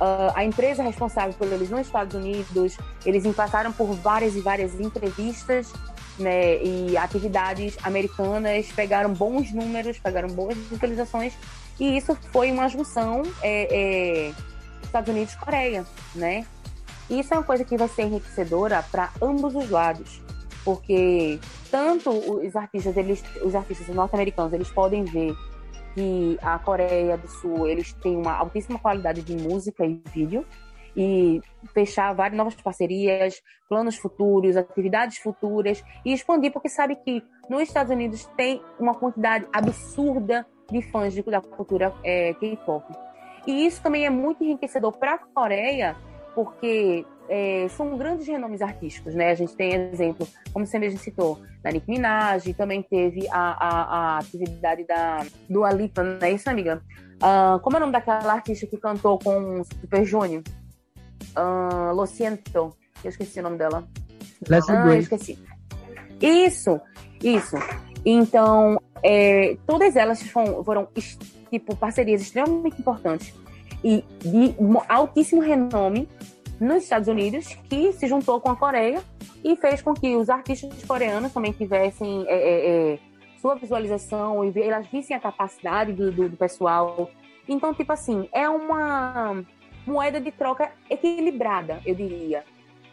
uh, 0.00 0.34
a 0.34 0.44
empresa 0.44 0.82
responsável 0.82 1.32
por 1.32 1.46
eles 1.46 1.70
nos 1.70 1.82
Estados 1.82 2.14
Unidos, 2.14 2.76
eles 3.06 3.24
passaram 3.34 3.72
por 3.72 3.94
várias 3.94 4.34
e 4.34 4.40
várias 4.40 4.78
entrevistas 4.80 5.72
né, 6.18 6.60
e 6.60 6.96
atividades 6.96 7.76
americanas, 7.84 8.66
pegaram 8.74 9.12
bons 9.14 9.52
números, 9.52 9.96
pegaram 9.98 10.28
boas 10.28 10.58
visualizações, 10.58 11.34
e 11.78 11.96
isso 11.96 12.18
foi 12.32 12.50
uma 12.50 12.68
junção 12.68 13.22
é, 13.40 13.68
é, 13.70 14.32
Estados 14.82 15.08
Unidos 15.08 15.34
e 15.34 15.38
Coreia, 15.38 15.86
né? 16.16 16.44
Isso 17.08 17.32
é 17.32 17.38
uma 17.38 17.44
coisa 17.44 17.64
que 17.64 17.76
vai 17.76 17.88
ser 17.88 18.02
enriquecedora 18.02 18.84
para 18.90 19.10
ambos 19.22 19.54
os 19.54 19.70
lados, 19.70 20.20
porque 20.64 21.38
tanto 21.70 22.10
os 22.10 22.54
artistas, 22.54 22.96
eles, 22.96 23.22
os 23.42 23.54
artistas 23.54 23.88
norte-americanos, 23.88 24.52
eles 24.52 24.68
podem 24.68 25.04
ver 25.04 25.34
que 25.94 26.38
a 26.42 26.58
Coreia 26.58 27.16
do 27.16 27.28
Sul 27.28 27.66
eles 27.66 27.92
têm 27.94 28.16
uma 28.16 28.36
altíssima 28.36 28.78
qualidade 28.78 29.22
de 29.22 29.36
música 29.36 29.84
e 29.84 30.00
vídeo 30.12 30.44
e 30.96 31.40
fechar 31.72 32.12
várias 32.14 32.36
novas 32.36 32.54
parcerias, 32.54 33.40
planos 33.68 33.96
futuros, 33.96 34.56
atividades 34.56 35.18
futuras 35.18 35.82
e 36.04 36.12
expandir, 36.12 36.52
porque 36.52 36.68
sabe 36.68 36.96
que 36.96 37.22
nos 37.48 37.62
Estados 37.62 37.92
Unidos 37.92 38.26
tem 38.36 38.62
uma 38.78 38.94
quantidade 38.94 39.46
absurda 39.52 40.46
de 40.70 40.82
fãs 40.82 41.14
da 41.24 41.40
cultura 41.40 41.92
é, 42.04 42.34
K-pop. 42.34 42.84
E 43.46 43.66
isso 43.66 43.82
também 43.82 44.06
é 44.06 44.10
muito 44.10 44.44
enriquecedor 44.44 44.92
para 44.92 45.14
a 45.14 45.18
Coreia, 45.18 45.96
porque 46.34 47.04
é, 47.30 47.68
são 47.68 47.96
grandes 47.96 48.26
renomes 48.26 48.60
artísticos, 48.60 49.14
né? 49.14 49.30
A 49.30 49.34
gente 49.36 49.54
tem 49.54 49.72
exemplo, 49.72 50.26
como 50.52 50.66
você 50.66 50.80
mesmo 50.80 50.98
citou, 50.98 51.40
da 51.62 51.70
Nick 51.70 51.88
Minaj, 51.88 52.52
também 52.54 52.82
teve 52.82 53.28
a, 53.30 53.36
a, 53.36 53.82
a 53.82 54.18
atividade 54.18 54.84
da 54.84 55.24
do 55.48 55.64
Alipa, 55.64 56.02
não 56.02 56.18
é 56.20 56.32
isso, 56.32 56.50
amiga? 56.50 56.82
Uh, 57.22 57.60
como 57.60 57.76
é 57.76 57.78
o 57.78 57.80
nome 57.80 57.92
daquela 57.92 58.32
artista 58.32 58.66
que 58.66 58.76
cantou 58.76 59.16
com 59.20 59.60
o 59.60 59.64
Super 59.64 60.04
Junior? 60.04 60.42
Uh, 61.36 61.94
Lo 61.94 62.04
Siento, 62.04 62.76
eu 63.04 63.10
esqueci 63.10 63.38
o 63.38 63.44
nome 63.44 63.58
dela. 63.58 63.86
Leslie 64.48 64.76
ah, 64.76 64.86
eu 64.86 64.98
esqueci. 64.98 65.38
Isso, 66.20 66.80
isso. 67.22 67.56
Então, 68.04 68.80
é, 69.04 69.56
todas 69.66 69.94
elas 69.94 70.20
foram, 70.22 70.64
foram 70.64 70.88
tipo 71.48 71.76
parcerias 71.76 72.22
extremamente 72.22 72.80
importantes 72.80 73.32
e 73.84 74.04
de 74.18 74.54
altíssimo 74.88 75.40
renome 75.40 76.08
nos 76.60 76.82
Estados 76.82 77.08
Unidos, 77.08 77.56
que 77.68 77.92
se 77.94 78.06
juntou 78.06 78.38
com 78.40 78.50
a 78.50 78.56
Coreia 78.56 79.02
e 79.42 79.56
fez 79.56 79.80
com 79.80 79.94
que 79.94 80.14
os 80.14 80.28
artistas 80.28 80.84
coreanos 80.84 81.32
também 81.32 81.52
tivessem 81.52 82.26
é, 82.28 82.34
é, 82.34 82.92
é, 82.92 82.98
sua 83.40 83.54
visualização 83.54 84.44
e 84.44 84.52
elas 84.60 84.86
vissem 84.88 85.16
a 85.16 85.20
capacidade 85.20 85.92
do, 85.94 86.12
do, 86.12 86.28
do 86.28 86.36
pessoal. 86.36 87.10
Então, 87.48 87.72
tipo 87.72 87.90
assim, 87.92 88.28
é 88.32 88.48
uma 88.48 89.42
moeda 89.86 90.20
de 90.20 90.30
troca 90.30 90.70
equilibrada, 90.90 91.80
eu 91.86 91.94
diria. 91.94 92.44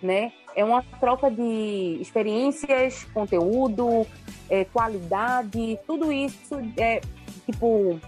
Né? 0.01 0.31
É 0.55 0.63
uma 0.63 0.83
troca 0.99 1.29
de 1.29 1.97
experiências, 1.99 3.03
conteúdo, 3.13 4.07
é, 4.49 4.63
qualidade, 4.63 5.77
tudo 5.85 6.13
isso 6.13 6.55
é 6.77 7.01
tipo 7.45 7.99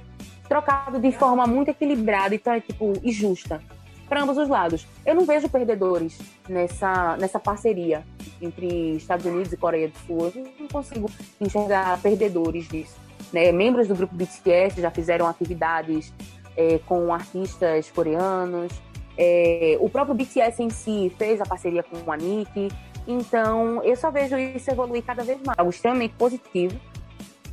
trocado 0.47 0.99
de 0.99 1.11
forma 1.11 1.45
muito 1.45 1.69
equilibrada 1.69 2.33
então 2.33 2.53
é 2.53 2.59
tipo 2.59 2.93
e 3.03 3.11
justa 3.11 3.61
para 4.09 4.23
ambos 4.23 4.37
os 4.37 4.49
lados. 4.49 4.85
Eu 5.05 5.13
não 5.13 5.25
vejo 5.25 5.47
perdedores 5.47 6.19
nessa, 6.49 7.15
nessa 7.17 7.39
parceria 7.39 8.03
entre 8.41 8.95
Estados 8.95 9.25
Unidos 9.25 9.53
e 9.53 9.57
Coreia 9.57 9.87
do 9.87 9.97
Sul. 9.99 10.31
Eu 10.35 10.47
não 10.59 10.67
consigo 10.67 11.09
enxergar 11.39 12.01
perdedores 12.01 12.67
nisso. 12.69 12.97
Né? 13.31 13.51
Membros 13.51 13.87
do 13.87 13.95
grupo 13.95 14.15
BTS 14.15 14.81
já 14.81 14.89
fizeram 14.89 15.27
atividades 15.27 16.11
é, 16.57 16.79
com 16.79 17.13
artistas 17.13 17.89
coreanos. 17.91 18.71
É, 19.17 19.77
o 19.79 19.89
próprio 19.89 20.15
BTS 20.15 20.63
em 20.63 20.69
si 20.69 21.13
fez 21.17 21.39
a 21.39 21.45
parceria 21.45 21.83
com 21.83 22.11
a 22.11 22.17
Nick. 22.17 22.69
Então, 23.07 23.83
eu 23.83 23.95
só 23.95 24.09
vejo 24.09 24.37
isso 24.37 24.69
evoluir 24.71 25.03
cada 25.03 25.23
vez 25.23 25.39
mais. 25.45 25.57
Algo 25.57 25.71
extremamente 25.71 26.15
positivo 26.15 26.79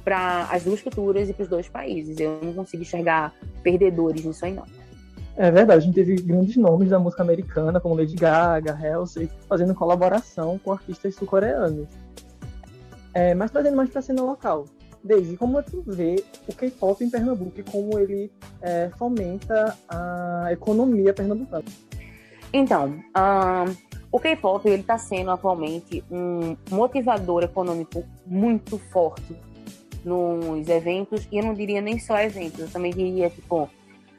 para 0.05 0.45
as 0.53 0.63
duas 0.63 0.81
culturas 0.81 1.29
e 1.29 1.33
para 1.33 1.43
os 1.43 1.49
dois 1.49 1.69
países. 1.69 2.19
Eu 2.19 2.41
não 2.43 2.55
consigo 2.55 2.83
enxergar 2.83 3.35
perdedores 3.63 4.25
nisso 4.25 4.45
aí, 4.45 4.53
não. 4.53 4.65
É 5.37 5.51
verdade, 5.51 5.79
a 5.79 5.81
gente 5.81 5.95
teve 5.95 6.17
grandes 6.17 6.57
nomes 6.57 6.89
da 6.89 6.99
música 6.99 7.23
americana, 7.23 7.79
como 7.79 7.95
Lady 7.95 8.17
Gaga, 8.17 8.73
Halsey, 8.73 9.31
fazendo 9.47 9.75
colaboração 9.75 10.59
com 10.59 10.73
artistas 10.73 11.15
sul-coreanos. 11.15 11.87
É, 13.13 13.35
mas 13.35 13.51
trazendo 13.51 13.77
mais 13.77 13.91
para 13.91 13.99
a 13.99 14.03
cena 14.03 14.23
local. 14.23 14.65
Desde 15.05 15.37
como 15.37 15.63
tu 15.63 15.83
vê 15.87 16.25
o 16.49 16.55
K-pop 16.55 17.05
em 17.05 17.11
Pernambuco 17.11 17.61
e 17.61 17.63
como 17.63 17.99
ele 17.99 18.33
é, 18.63 18.91
fomenta 18.99 19.77
a 19.89 20.49
economia 20.51 21.13
pernambucana? 21.13 21.65
Então, 22.53 22.95
um, 23.17 23.77
o 24.11 24.19
K-pop 24.19 24.67
ele 24.67 24.81
está 24.81 24.97
sendo 24.97 25.31
atualmente 25.31 26.03
um 26.11 26.57
motivador 26.71 27.43
econômico 27.43 28.03
muito 28.27 28.79
forte 28.79 29.37
nos 30.03 30.67
eventos 30.69 31.29
e 31.31 31.39
eu 31.39 31.45
não 31.45 31.53
diria 31.53 31.81
nem 31.81 31.99
só 31.99 32.19
eventos, 32.19 32.61
eu 32.61 32.69
também 32.69 32.93
diria 32.93 33.29
tipo 33.29 33.69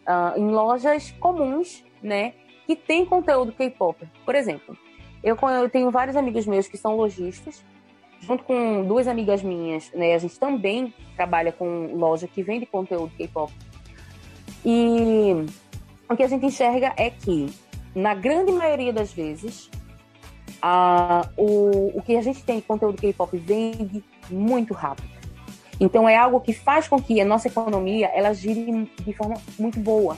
uh, 0.08 0.40
em 0.40 0.50
lojas 0.50 1.12
comuns, 1.20 1.84
né, 2.02 2.34
que 2.66 2.76
tem 2.76 3.06
conteúdo 3.06 3.52
K-pop. 3.52 4.08
Por 4.26 4.36
exemplo, 4.36 4.78
eu, 5.24 5.38
eu 5.62 5.70
tenho 5.70 5.92
vários 5.92 6.16
amigos 6.16 6.46
meus 6.46 6.68
que 6.68 6.78
são 6.78 6.96
lojistas, 6.96 7.64
junto 8.22 8.44
com 8.44 8.84
duas 8.86 9.08
amigas 9.08 9.44
minhas, 9.44 9.92
né, 9.92 10.16
a 10.16 10.18
gente 10.18 10.40
também 10.40 10.94
trabalha 11.16 11.52
com 11.52 11.96
loja 11.96 12.28
que 12.28 12.42
vende 12.42 12.66
conteúdo 12.66 13.12
K-pop. 13.18 13.54
E 14.66 15.46
o 16.10 16.16
que 16.16 16.24
a 16.24 16.28
gente 16.28 16.46
enxerga 16.46 16.94
é 16.98 17.10
que, 17.10 17.48
na 17.94 18.14
grande 18.14 18.52
maioria 18.52 18.94
das 18.94 19.14
vezes, 19.14 19.70
uh, 20.64 21.28
o, 21.38 21.98
o 21.98 22.02
que 22.02 22.16
a 22.16 22.22
gente 22.22 22.44
tem 22.44 22.58
de 22.58 22.64
conteúdo 22.64 23.00
K-pop 23.00 23.38
vende 23.38 24.04
muito 24.30 24.74
rápido. 24.74 25.17
Então 25.80 26.08
é 26.08 26.16
algo 26.16 26.40
que 26.40 26.54
faz 26.54 26.88
com 26.88 27.02
que 27.02 27.22
a 27.22 27.26
nossa 27.26 27.48
economia 27.48 28.08
ela 28.14 28.34
gire 28.34 28.90
de 29.04 29.14
forma 29.14 29.36
muito 29.60 29.80
boa. 29.80 30.18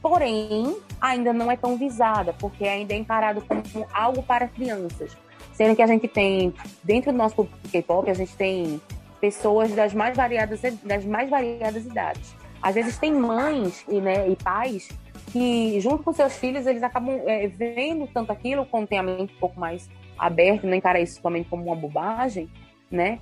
Porém, 0.00 0.76
ainda 1.00 1.32
não 1.32 1.50
é 1.50 1.56
tão 1.56 1.76
visada, 1.76 2.34
porque 2.34 2.64
ainda 2.64 2.92
é 2.92 2.96
encarado 2.96 3.42
como 3.42 3.86
algo 3.92 4.22
para 4.22 4.46
crianças. 4.46 5.16
Sendo 5.52 5.74
que 5.74 5.82
a 5.82 5.86
gente 5.86 6.06
tem, 6.06 6.52
dentro 6.82 7.10
do 7.10 7.18
nosso 7.18 7.48
K-pop, 7.70 8.10
a 8.10 8.14
gente 8.14 8.34
tem 8.36 8.80
pessoas 9.20 9.72
das 9.72 9.94
mais 9.94 10.16
variadas, 10.16 10.60
das 10.82 11.04
mais 11.04 11.30
variadas 11.30 11.86
idades. 11.86 12.34
Às 12.60 12.74
vezes 12.74 12.98
tem 12.98 13.12
mães 13.12 13.84
e, 13.88 14.00
né, 14.00 14.28
e 14.28 14.36
pais 14.36 14.88
que, 15.32 15.80
junto 15.80 16.02
com 16.02 16.12
seus 16.12 16.36
filhos, 16.36 16.66
eles 16.66 16.82
acabam 16.82 17.20
é, 17.26 17.46
vendo 17.48 18.06
tanto 18.06 18.30
aquilo, 18.30 18.66
como 18.66 18.86
tem 18.86 18.98
a 18.98 19.02
mente 19.02 19.34
um 19.34 19.38
pouco 19.38 19.58
mais 19.58 19.88
aberta, 20.18 20.66
não 20.66 20.74
encara 20.74 21.00
isso 21.00 21.20
somente 21.20 21.48
como 21.48 21.64
uma 21.64 21.76
bobagem, 21.76 22.48
né? 22.90 23.18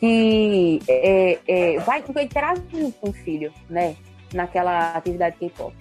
Que 0.00 0.80
é, 0.88 1.38
é, 1.46 1.78
vai 1.80 2.02
interagir 2.22 2.92
com 3.00 3.10
o 3.10 3.12
filho, 3.12 3.52
né? 3.68 3.96
Naquela 4.32 4.92
atividade 4.94 5.36
K-pop. 5.36 5.74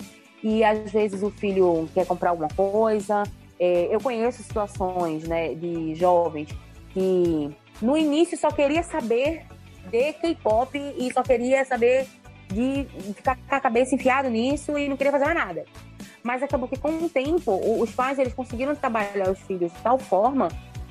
E 0.43 0.63
às 0.63 0.91
vezes 0.91 1.23
o 1.23 1.29
filho 1.31 1.87
quer 1.93 2.05
comprar 2.05 2.31
alguma 2.31 2.49
coisa. 2.49 3.23
É, 3.59 3.93
eu 3.93 3.99
conheço 3.99 4.43
situações, 4.43 5.27
né, 5.27 5.53
de 5.53 5.93
jovens 5.95 6.49
que 6.93 7.51
no 7.81 7.97
início 7.97 8.37
só 8.37 8.49
queria 8.49 8.83
saber 8.83 9.45
de 9.89 10.13
K-pop 10.13 10.77
e 10.77 11.11
só 11.13 11.23
queria 11.23 11.63
saber 11.65 12.07
de 12.47 12.85
ficar 13.13 13.37
com 13.37 13.55
a 13.55 13.59
cabeça 13.59 13.95
enfiado 13.95 14.29
nisso 14.29 14.77
e 14.77 14.87
não 14.87 14.97
queria 14.97 15.11
fazer 15.11 15.25
mais 15.25 15.37
nada. 15.37 15.65
Mas 16.23 16.43
acabou 16.43 16.67
que 16.67 16.77
com 16.77 16.89
o 16.89 17.09
tempo, 17.09 17.59
os 17.81 17.91
pais 17.91 18.19
eles 18.19 18.33
conseguiram 18.33 18.75
trabalhar 18.75 19.29
os 19.29 19.39
filhos 19.39 19.71
de 19.71 19.79
tal 19.79 19.97
forma 19.97 20.49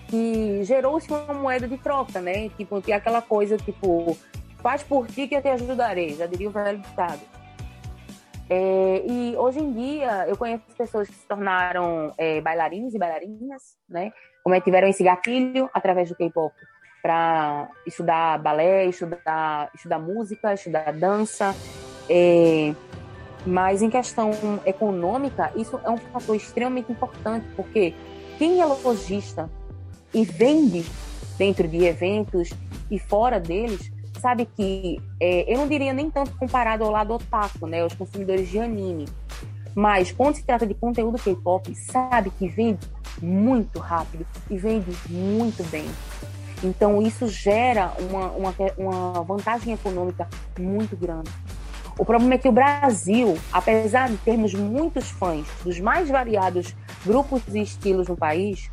que 0.09 0.65
gerou-se 0.65 1.09
uma 1.09 1.35
moeda 1.35 1.69
de 1.69 1.77
troca, 1.79 2.21
né? 2.21 2.49
Tipo, 2.51 2.83
que 2.83 2.93
é 2.93 2.97
aquela 2.97 3.23
coisa, 3.23 3.57
tipo, 3.57 4.17
faz 4.61 4.83
por 4.83 5.07
ti 5.07 5.29
que 5.29 5.37
eu 5.37 5.43
te 5.43 5.49
ajudarei, 5.49 6.15
já 6.15 6.27
diria 6.27 6.49
o 6.49 6.53
velho 6.53 6.79
ditado. 6.79 7.21
É, 8.51 9.03
e 9.07 9.37
hoje 9.37 9.61
em 9.61 9.73
dia 9.73 10.27
eu 10.27 10.37
conheço 10.37 10.63
pessoas 10.77 11.07
que 11.07 11.15
se 11.15 11.27
tornaram 11.27 12.15
é, 12.17 12.41
bailarinos 12.41 12.95
e 12.95 12.99
bailarinas, 12.99 13.77
né? 13.89 14.11
Como 14.43 14.55
é 14.55 14.61
tiveram 14.61 14.89
esse 14.89 15.05
gatilho 15.05 15.69
através 15.75 16.09
do 16.09 16.17
K-pop 16.17 16.55
para 17.03 17.69
estudar 17.87 18.39
balé, 18.39 18.87
estudar, 18.87 19.71
estudar 19.75 19.99
música, 19.99 20.55
estudar 20.55 20.93
dança. 20.93 21.55
É, 22.09 22.75
mas 23.47 23.83
em 23.83 23.91
questão 23.91 24.31
econômica, 24.65 25.53
isso 25.55 25.79
é 25.85 25.91
um 25.91 25.99
fator 25.99 26.35
extremamente 26.35 26.91
importante, 26.91 27.47
porque 27.55 27.95
quem 28.39 28.61
é 28.61 28.65
lojista 28.65 29.51
e 30.13 30.25
vende 30.25 30.85
dentro 31.37 31.67
de 31.69 31.85
eventos 31.85 32.51
e 32.91 32.99
fora 32.99 33.39
deles, 33.39 33.91
sabe 34.21 34.47
que 34.47 35.01
é, 35.21 35.53
eu 35.53 35.59
não 35.59 35.69
diria 35.69 35.93
nem 35.93 36.11
tanto 36.11 36.37
comparado 36.37 36.85
ao 36.85 36.91
lado 36.91 37.15
otaku, 37.15 37.67
né, 37.67 37.85
os 37.85 37.95
consumidores 37.95 38.49
de 38.49 38.59
anime, 38.59 39.07
mas 39.75 40.11
quando 40.11 40.37
se 40.37 40.43
trata 40.43 40.67
de 40.67 40.75
conteúdo 40.75 41.19
K-pop, 41.19 41.73
sabe 41.75 42.31
que 42.31 42.49
vende 42.49 42.81
muito 43.23 43.79
rápido 43.79 44.27
e 44.51 44.57
vende 44.57 44.91
muito 45.09 45.63
bem. 45.71 45.87
Então, 46.63 47.01
isso 47.01 47.29
gera 47.29 47.93
uma, 48.11 48.31
uma, 48.33 48.55
uma 48.77 49.23
vantagem 49.23 49.73
econômica 49.73 50.29
muito 50.59 50.97
grande. 50.97 51.31
O 51.97 52.05
problema 52.05 52.35
é 52.35 52.39
que 52.39 52.49
o 52.49 52.53
Brasil, 52.53 53.39
apesar 53.53 54.09
de 54.09 54.17
termos 54.19 54.55
muitos 54.55 55.09
fãs 55.11 55.47
dos 55.65 55.79
mais 55.79 56.09
variados 56.09 56.75
grupos 57.05 57.43
e 57.53 57.61
estilos 57.61 58.09
no 58.09 58.17
país, 58.17 58.71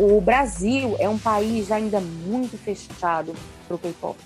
o 0.00 0.18
Brasil 0.18 0.96
é 0.98 1.06
um 1.06 1.18
país 1.18 1.70
ainda 1.70 2.00
muito 2.00 2.56
fechado 2.56 3.34
para 3.68 3.74
o 3.74 3.78
K-pop. 3.78 4.18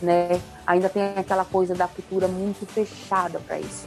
Né? 0.00 0.40
Ainda 0.64 0.88
tem 0.88 1.02
aquela 1.16 1.44
coisa 1.44 1.74
da 1.74 1.88
cultura 1.88 2.28
muito 2.28 2.64
fechada 2.64 3.40
para 3.40 3.58
isso. 3.58 3.86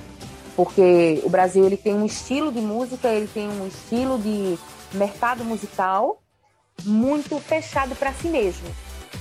Porque 0.54 1.22
o 1.24 1.30
Brasil 1.30 1.66
ele 1.66 1.78
tem 1.78 1.94
um 1.94 2.06
estilo 2.06 2.52
de 2.52 2.60
música, 2.60 3.08
ele 3.08 3.28
tem 3.28 3.48
um 3.48 3.66
estilo 3.66 4.20
de 4.20 4.60
mercado 4.94 5.46
musical 5.46 6.22
muito 6.84 7.40
fechado 7.40 7.96
para 7.96 8.12
si 8.12 8.28
mesmo. 8.28 8.68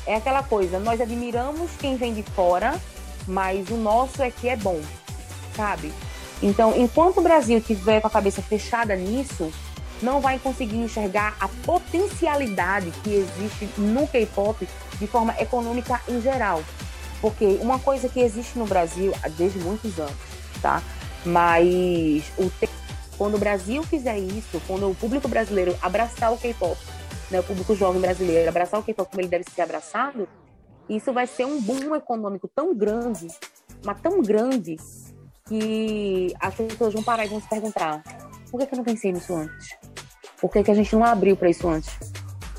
É 0.04 0.16
aquela 0.16 0.42
coisa, 0.42 0.80
nós 0.80 1.00
admiramos 1.00 1.70
quem 1.78 1.96
vem 1.96 2.12
de 2.12 2.24
fora, 2.24 2.80
mas 3.28 3.70
o 3.70 3.76
nosso 3.76 4.20
é 4.22 4.30
que 4.30 4.48
é 4.48 4.56
bom, 4.56 4.80
sabe? 5.54 5.92
Então, 6.42 6.74
enquanto 6.76 7.18
o 7.18 7.22
Brasil 7.22 7.60
tiver 7.60 8.00
com 8.00 8.08
a 8.08 8.10
cabeça 8.10 8.42
fechada 8.42 8.96
nisso, 8.96 9.52
não 10.02 10.20
vai 10.20 10.38
conseguir 10.38 10.76
enxergar 10.76 11.36
a 11.40 11.48
potencialidade 11.48 12.90
que 13.02 13.14
existe 13.14 13.68
no 13.78 14.06
K-pop 14.06 14.68
de 14.98 15.06
forma 15.06 15.34
econômica 15.38 16.00
em 16.08 16.20
geral. 16.20 16.62
Porque 17.20 17.58
uma 17.60 17.78
coisa 17.78 18.08
que 18.08 18.20
existe 18.20 18.58
no 18.58 18.66
Brasil 18.66 19.12
desde 19.36 19.58
muitos 19.60 19.98
anos, 19.98 20.16
tá? 20.60 20.82
Mas 21.24 22.24
o 22.36 22.50
quando 23.16 23.36
o 23.36 23.38
Brasil 23.38 23.82
fizer 23.84 24.18
isso, 24.18 24.60
quando 24.66 24.90
o 24.90 24.94
público 24.94 25.28
brasileiro 25.28 25.76
abraçar 25.80 26.32
o 26.32 26.38
K-pop 26.38 26.76
né, 27.32 27.40
o 27.40 27.42
público 27.42 27.74
jovem 27.74 28.00
brasileiro 28.00 28.48
abraçar 28.48 28.78
o 28.78 28.82
K-pop 28.82 29.10
como 29.10 29.20
ele 29.22 29.28
deve 29.28 29.44
ser 29.50 29.62
abraçado, 29.62 30.28
isso 30.88 31.12
vai 31.12 31.26
ser 31.26 31.46
um 31.46 31.60
boom 31.60 31.96
econômico 31.96 32.46
tão 32.46 32.74
grande, 32.74 33.28
mas 33.84 34.00
tão 34.00 34.20
grande, 34.20 34.76
que 35.48 36.34
as 36.38 36.54
pessoas 36.54 36.92
vão 36.92 37.02
parar 37.02 37.24
e 37.24 37.28
vão 37.28 37.40
se 37.40 37.48
perguntar: 37.48 38.02
por 38.52 38.60
que, 38.60 38.66
que 38.66 38.74
eu 38.74 38.76
não 38.76 38.84
pensei 38.84 39.10
nisso 39.10 39.34
antes? 39.34 39.76
Por 40.38 40.52
que, 40.52 40.62
que 40.62 40.70
a 40.70 40.74
gente 40.74 40.94
não 40.94 41.02
abriu 41.02 41.34
para 41.34 41.48
isso 41.48 41.66
antes? 41.66 41.90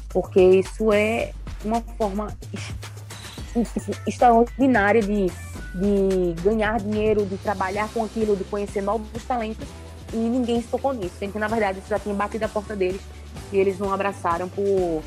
Porque 0.09 0.41
isso 0.41 0.91
é 0.91 1.31
uma 1.63 1.81
forma 1.81 2.35
tipo, 3.53 3.91
extraordinária 4.07 5.03
de, 5.03 5.27
de 5.27 6.41
ganhar 6.41 6.79
dinheiro, 6.79 7.27
de 7.27 7.37
trabalhar 7.37 7.87
com 7.93 8.03
aquilo, 8.03 8.35
de 8.35 8.43
conhecer 8.45 8.81
novos 8.81 9.23
talentos, 9.25 9.67
e 10.11 10.17
ninguém 10.17 10.61
se 10.63 10.67
tocou 10.67 10.93
nisso, 10.93 11.13
sendo 11.19 11.33
que 11.33 11.39
na 11.39 11.47
verdade 11.47 11.77
isso 11.77 11.89
já 11.89 11.99
tinha 11.99 12.15
batido 12.15 12.45
a 12.45 12.49
porta 12.49 12.75
deles 12.75 13.01
e 13.51 13.57
eles 13.57 13.77
não 13.77 13.93
abraçaram 13.93 14.49
por 14.49 15.03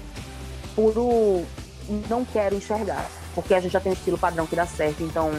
puro 0.77 1.45
não 2.09 2.25
quero 2.25 2.55
enxergar, 2.55 3.09
porque 3.35 3.55
a 3.55 3.61
gente 3.61 3.73
já 3.73 3.81
tem 3.81 3.91
um 3.91 3.95
estilo 3.95 4.19
padrão 4.19 4.47
que 4.47 4.55
dá 4.55 4.67
certo, 4.67 5.03
então 5.03 5.31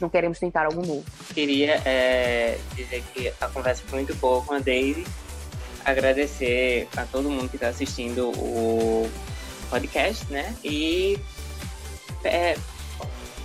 não 0.00 0.08
queremos 0.08 0.38
tentar 0.38 0.66
algo 0.66 0.84
novo. 0.84 1.04
Queria 1.32 1.80
é, 1.84 2.58
dizer 2.74 3.02
que 3.12 3.32
a 3.40 3.48
conversa 3.48 3.82
foi 3.86 4.00
muito 4.00 4.14
boa 4.16 4.42
com 4.42 4.54
a 4.54 4.58
Daisy, 4.58 5.06
agradecer 5.84 6.88
a 6.96 7.04
todo 7.04 7.30
mundo 7.30 7.48
que 7.48 7.56
está 7.56 7.68
assistindo 7.68 8.30
o 8.30 9.10
podcast, 9.70 10.30
né? 10.30 10.54
E 10.64 11.18
é, 12.24 12.56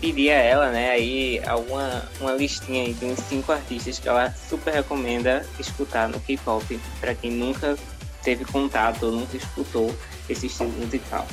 pedir 0.01 0.31
a 0.31 0.35
ela, 0.35 0.71
né, 0.71 0.89
aí 0.89 1.39
alguma 1.45 2.03
uma 2.19 2.33
listinha 2.33 2.83
aí 2.83 2.93
de 2.93 3.05
uns 3.05 3.19
cinco 3.19 3.51
artistas 3.51 3.99
que 3.99 4.09
ela 4.09 4.33
super 4.49 4.73
recomenda 4.73 5.45
escutar 5.59 6.09
no 6.09 6.19
K-pop 6.19 6.79
para 6.99 7.13
quem 7.13 7.31
nunca 7.31 7.77
teve 8.23 8.43
contato 8.45 9.05
ou 9.05 9.11
nunca 9.11 9.37
escutou 9.37 9.95
esse 10.27 10.47
estilo 10.47 10.71
musical? 10.71 11.27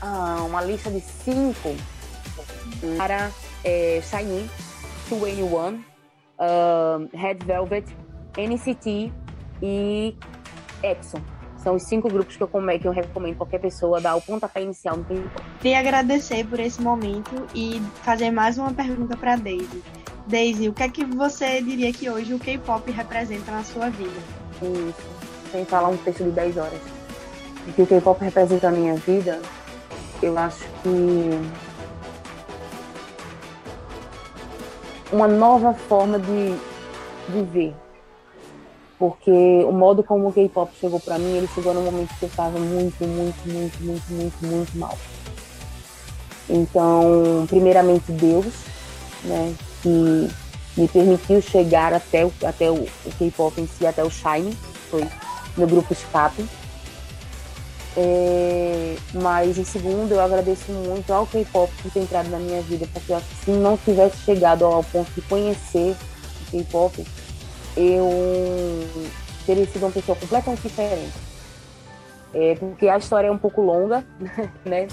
Ah, 0.00 0.42
uma 0.44 0.62
lista 0.62 0.90
de 0.90 1.00
cinco 1.00 1.76
para 2.96 3.30
é, 3.64 4.00
Shiny, 4.02 4.48
2NE1, 5.10 5.78
uh, 5.78 7.08
Red 7.12 7.38
Velvet, 7.44 7.86
NCT 8.36 9.12
e 9.62 10.16
EXO. 10.82 11.20
São 11.56 11.76
os 11.76 11.84
cinco 11.84 12.08
grupos 12.08 12.36
que 12.36 12.42
eu, 12.42 12.48
que 12.48 12.88
eu 12.88 12.92
recomendo 12.92 13.36
qualquer 13.36 13.60
pessoa 13.60 14.00
dar 14.00 14.16
o 14.16 14.20
pontapé 14.20 14.62
inicial 14.62 14.96
no 14.96 15.04
K-pop. 15.04 15.44
Queria 15.60 15.78
agradecer 15.78 16.44
por 16.44 16.58
esse 16.58 16.82
momento 16.82 17.46
e 17.54 17.80
fazer 18.02 18.32
mais 18.32 18.58
uma 18.58 18.72
pergunta 18.72 19.16
para 19.16 19.36
Daisy. 19.36 19.82
Daisy, 20.26 20.68
o 20.68 20.72
que 20.72 20.82
é 20.82 20.88
que 20.88 21.04
você 21.04 21.62
diria 21.62 21.92
que 21.92 22.10
hoje 22.10 22.34
o 22.34 22.38
K-pop 22.38 22.90
representa 22.90 23.52
na 23.52 23.62
sua 23.62 23.90
vida? 23.90 24.20
Isso 24.60 25.22
sem 25.52 25.64
falar 25.66 25.88
um 25.88 25.96
texto 25.98 26.24
de 26.24 26.30
10 26.30 26.56
horas. 26.56 26.80
O 27.68 27.72
que 27.72 27.82
o 27.82 27.86
K-pop 27.86 28.24
representa 28.24 28.70
na 28.70 28.76
minha 28.76 28.94
vida, 28.96 29.40
eu 30.22 30.36
acho 30.36 30.64
que 30.82 31.30
uma 35.12 35.28
nova 35.28 35.74
forma 35.74 36.18
de 36.18 36.56
viver. 37.28 37.74
Porque 38.98 39.30
o 39.66 39.72
modo 39.72 40.02
como 40.02 40.28
o 40.28 40.32
K-pop 40.32 40.72
chegou 40.80 40.98
para 41.00 41.18
mim, 41.18 41.36
ele 41.36 41.48
chegou 41.54 41.74
num 41.74 41.82
momento 41.82 42.14
que 42.18 42.24
eu 42.24 42.28
estava 42.28 42.58
muito, 42.58 43.04
muito, 43.04 43.48
muito, 43.48 43.82
muito, 43.82 44.12
muito, 44.12 44.46
muito 44.46 44.78
mal. 44.78 44.96
Então, 46.48 47.46
primeiramente 47.48 48.10
Deus, 48.12 48.52
né, 49.24 49.54
que 49.82 50.30
me 50.76 50.88
permitiu 50.88 51.40
chegar 51.42 51.92
até 51.92 52.24
o, 52.24 52.32
até 52.44 52.70
o, 52.70 52.74
o 52.74 53.12
K-pop 53.18 53.60
em 53.60 53.66
si, 53.66 53.86
até 53.86 54.02
o 54.02 54.10
Shine, 54.10 54.56
foi 54.90 55.06
no 55.56 55.66
grupo 55.66 55.92
escape. 55.92 56.44
É, 57.96 58.96
mas 59.14 59.58
em 59.58 59.64
segundo, 59.64 60.12
eu 60.12 60.20
agradeço 60.20 60.72
muito 60.72 61.12
ao 61.12 61.26
K-pop 61.26 61.70
por 61.82 61.90
ter 61.90 62.00
entrado 62.00 62.30
na 62.30 62.38
minha 62.38 62.62
vida, 62.62 62.88
porque 62.92 63.14
se 63.44 63.50
não 63.50 63.76
tivesse 63.76 64.16
chegado 64.18 64.64
ao 64.64 64.82
ponto 64.82 65.10
de 65.12 65.20
conhecer 65.22 65.94
o 66.46 66.50
K-pop, 66.50 67.04
eu 67.76 68.08
teria 69.44 69.66
sido 69.66 69.84
uma 69.84 69.92
pessoa 69.92 70.16
completamente 70.16 70.62
diferente. 70.62 71.12
É, 72.34 72.54
porque 72.54 72.88
a 72.88 72.96
história 72.96 73.28
é 73.28 73.30
um 73.30 73.38
pouco 73.38 73.60
longa, 73.60 74.02
né? 74.64 74.88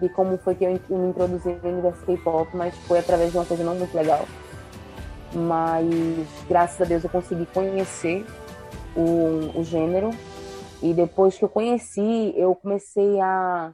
De 0.00 0.10
como 0.10 0.36
foi 0.36 0.54
que 0.54 0.64
eu 0.64 0.70
me 0.90 1.08
introduzi 1.08 1.56
no 1.62 1.70
universo 1.70 2.04
K-pop, 2.04 2.54
mas 2.54 2.74
foi 2.86 2.98
através 2.98 3.32
de 3.32 3.38
uma 3.38 3.46
coisa 3.46 3.64
não 3.64 3.74
muito 3.74 3.94
legal. 3.96 4.26
Mas 5.32 5.86
graças 6.46 6.80
a 6.82 6.84
Deus 6.84 7.02
eu 7.02 7.08
consegui 7.08 7.46
conhecer 7.46 8.26
o, 8.94 9.58
o 9.58 9.64
gênero. 9.64 10.10
E 10.82 10.92
depois 10.92 11.36
que 11.38 11.44
eu 11.44 11.48
conheci, 11.48 12.34
eu 12.36 12.54
comecei 12.54 13.20
a 13.20 13.72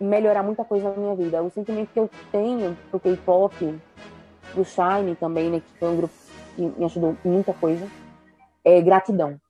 melhorar 0.00 0.42
muita 0.42 0.64
coisa 0.64 0.90
na 0.90 0.96
minha 0.96 1.14
vida. 1.14 1.42
O 1.42 1.50
sentimento 1.50 1.92
que 1.92 1.98
eu 2.00 2.10
tenho 2.30 2.76
pro 2.90 2.98
K-pop, 3.00 3.80
pro 4.52 4.64
Shine 4.64 5.14
também, 5.14 5.50
né, 5.50 5.60
que 5.60 5.78
foi 5.78 5.88
um 5.88 5.96
grupo 5.96 6.14
que 6.56 6.62
me 6.62 6.84
ajudou 6.84 7.16
muita 7.24 7.52
coisa, 7.54 7.86
é 8.64 8.80
gratidão. 8.80 9.40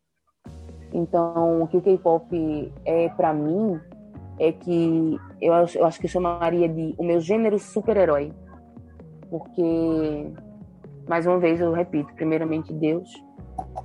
Então, 0.92 1.62
o 1.62 1.68
que 1.68 1.77
o 1.79 1.83
K-pop 1.83 2.72
é 2.85 3.09
para 3.11 3.33
mim 3.33 3.81
é 4.38 4.53
que 4.53 5.18
eu, 5.40 5.53
eu 5.75 5.87
acho 5.87 5.98
que 5.98 6.07
eu 6.07 6.11
chamaria 6.11 6.68
de 6.68 6.94
o 6.98 7.05
meu 7.05 7.20
gênero 7.20 7.59
super-herói. 7.59 8.33
Porque, 9.31 10.31
mais 11.09 11.27
uma 11.27 11.38
vez, 11.38 11.61
eu 11.61 11.72
repito, 11.72 12.12
primeiramente 12.14 12.72
Deus, 12.72 13.11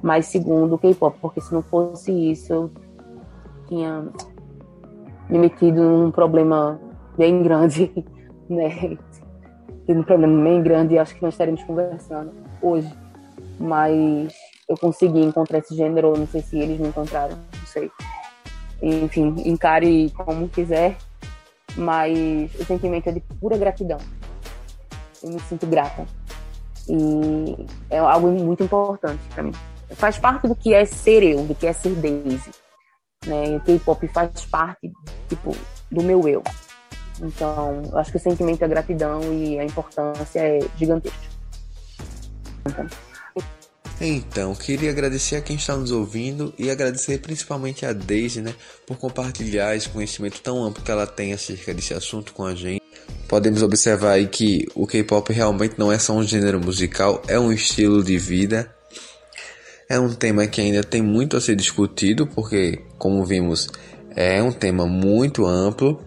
mas 0.02 0.28
segundo 0.28 0.76
o 0.76 0.78
K-pop, 0.78 1.18
porque 1.20 1.42
se 1.42 1.54
não 1.54 1.62
fosse 1.62 2.12
isso, 2.12 2.54
eu 2.54 2.72
tinha 3.68 4.08
me 5.30 5.40
metido 5.40 5.82
num 5.82 6.12
problema 6.12 6.80
bem 7.18 7.44
grande, 7.44 7.92
né? 8.50 8.98
Tendo 9.86 10.02
um 10.02 10.04
problema 10.04 10.44
bem 10.44 10.62
grande 10.62 10.96
e 10.96 11.00
acho 11.00 11.16
que 11.16 11.22
nós 11.22 11.34
estaremos 11.34 11.64
conversando 11.64 12.32
hoje. 12.62 12.94
Mas 13.60 14.34
eu 14.68 14.78
consegui 14.78 15.24
encontrar 15.24 15.60
esse 15.60 15.76
gênero, 15.76 16.18
não 16.18 16.28
sei 16.28 16.42
se 16.42 16.58
eles 16.60 16.80
me 16.80 16.90
encontraram, 16.90 17.36
não 17.36 17.66
sei. 17.66 17.90
Enfim, 18.82 19.34
encare 19.46 20.12
como 20.12 20.48
quiser, 20.50 20.98
mas 21.76 22.54
o 22.56 22.66
sentimento 22.66 23.08
é 23.08 23.12
de 23.14 23.22
pura 23.40 23.58
gratidão. 23.58 23.98
Eu 25.24 25.32
me 25.32 25.40
sinto 25.40 25.66
grata. 25.66 26.06
E 26.88 27.66
é 27.90 27.98
algo 27.98 28.30
muito 28.30 28.64
importante 28.64 29.22
para 29.34 29.44
mim. 29.44 29.52
Faz 29.92 30.18
parte 30.18 30.48
do 30.48 30.56
que 30.56 30.74
é 30.74 30.86
ser 30.86 31.24
eu, 31.24 31.44
do 31.44 31.56
que 31.56 31.66
é 31.66 31.74
ser 31.74 31.96
Daisy. 31.96 32.52
Né? 33.26 33.56
O 33.56 33.60
K-pop 33.62 34.08
faz 34.10 34.46
parte, 34.46 34.92
tipo, 35.28 35.56
do 35.92 36.04
meu 36.04 36.28
eu. 36.28 36.44
Então, 37.22 37.82
eu 37.92 37.98
acho 37.98 38.12
que 38.12 38.18
o 38.18 38.22
sentimento 38.22 38.64
é 38.64 38.68
gratidão 38.68 39.22
e 39.34 39.60
a 39.60 39.64
importância 39.64 40.40
é 40.40 40.60
gigantesca. 40.78 41.18
Então, 42.66 42.88
então, 44.00 44.54
queria 44.54 44.92
agradecer 44.92 45.38
a 45.38 45.42
quem 45.42 45.56
está 45.56 45.76
nos 45.76 45.92
ouvindo 45.92 46.54
e 46.58 46.70
agradecer 46.70 47.18
principalmente 47.20 47.84
a 47.84 47.94
Daisy, 47.94 48.42
né, 48.42 48.54
por 48.86 48.96
compartilhar 48.98 49.76
esse 49.76 49.90
conhecimento 49.90 50.40
tão 50.40 50.64
amplo 50.64 50.84
que 50.84 50.92
ela 50.92 51.08
tem 51.08 51.34
acerca 51.34 51.74
desse 51.74 51.96
assunto 51.96 52.32
com 52.34 52.46
a 52.46 52.54
gente. 52.54 52.82
Podemos 53.28 53.64
observar 53.64 54.12
aí 54.12 54.28
que 54.28 54.68
o 54.76 54.86
K-pop 54.86 55.34
realmente 55.34 55.76
não 55.78 55.92
é 55.92 55.98
só 55.98 56.14
um 56.14 56.24
gênero 56.24 56.60
musical, 56.60 57.22
é 57.28 57.40
um 57.40 57.52
estilo 57.52 58.04
de 58.04 58.18
vida. 58.18 58.72
É 59.90 60.00
um 60.00 60.14
tema 60.14 60.48
que 60.48 60.60
ainda 60.60 60.84
tem 60.84 61.02
muito 61.02 61.38
a 61.38 61.42
ser 61.42 61.56
discutido, 61.56 62.28
porque, 62.28 62.82
como 62.98 63.26
vimos, 63.26 63.70
é 64.16 64.42
um 64.44 64.52
tema 64.52 64.86
muito 64.86 65.46
amplo. 65.46 66.02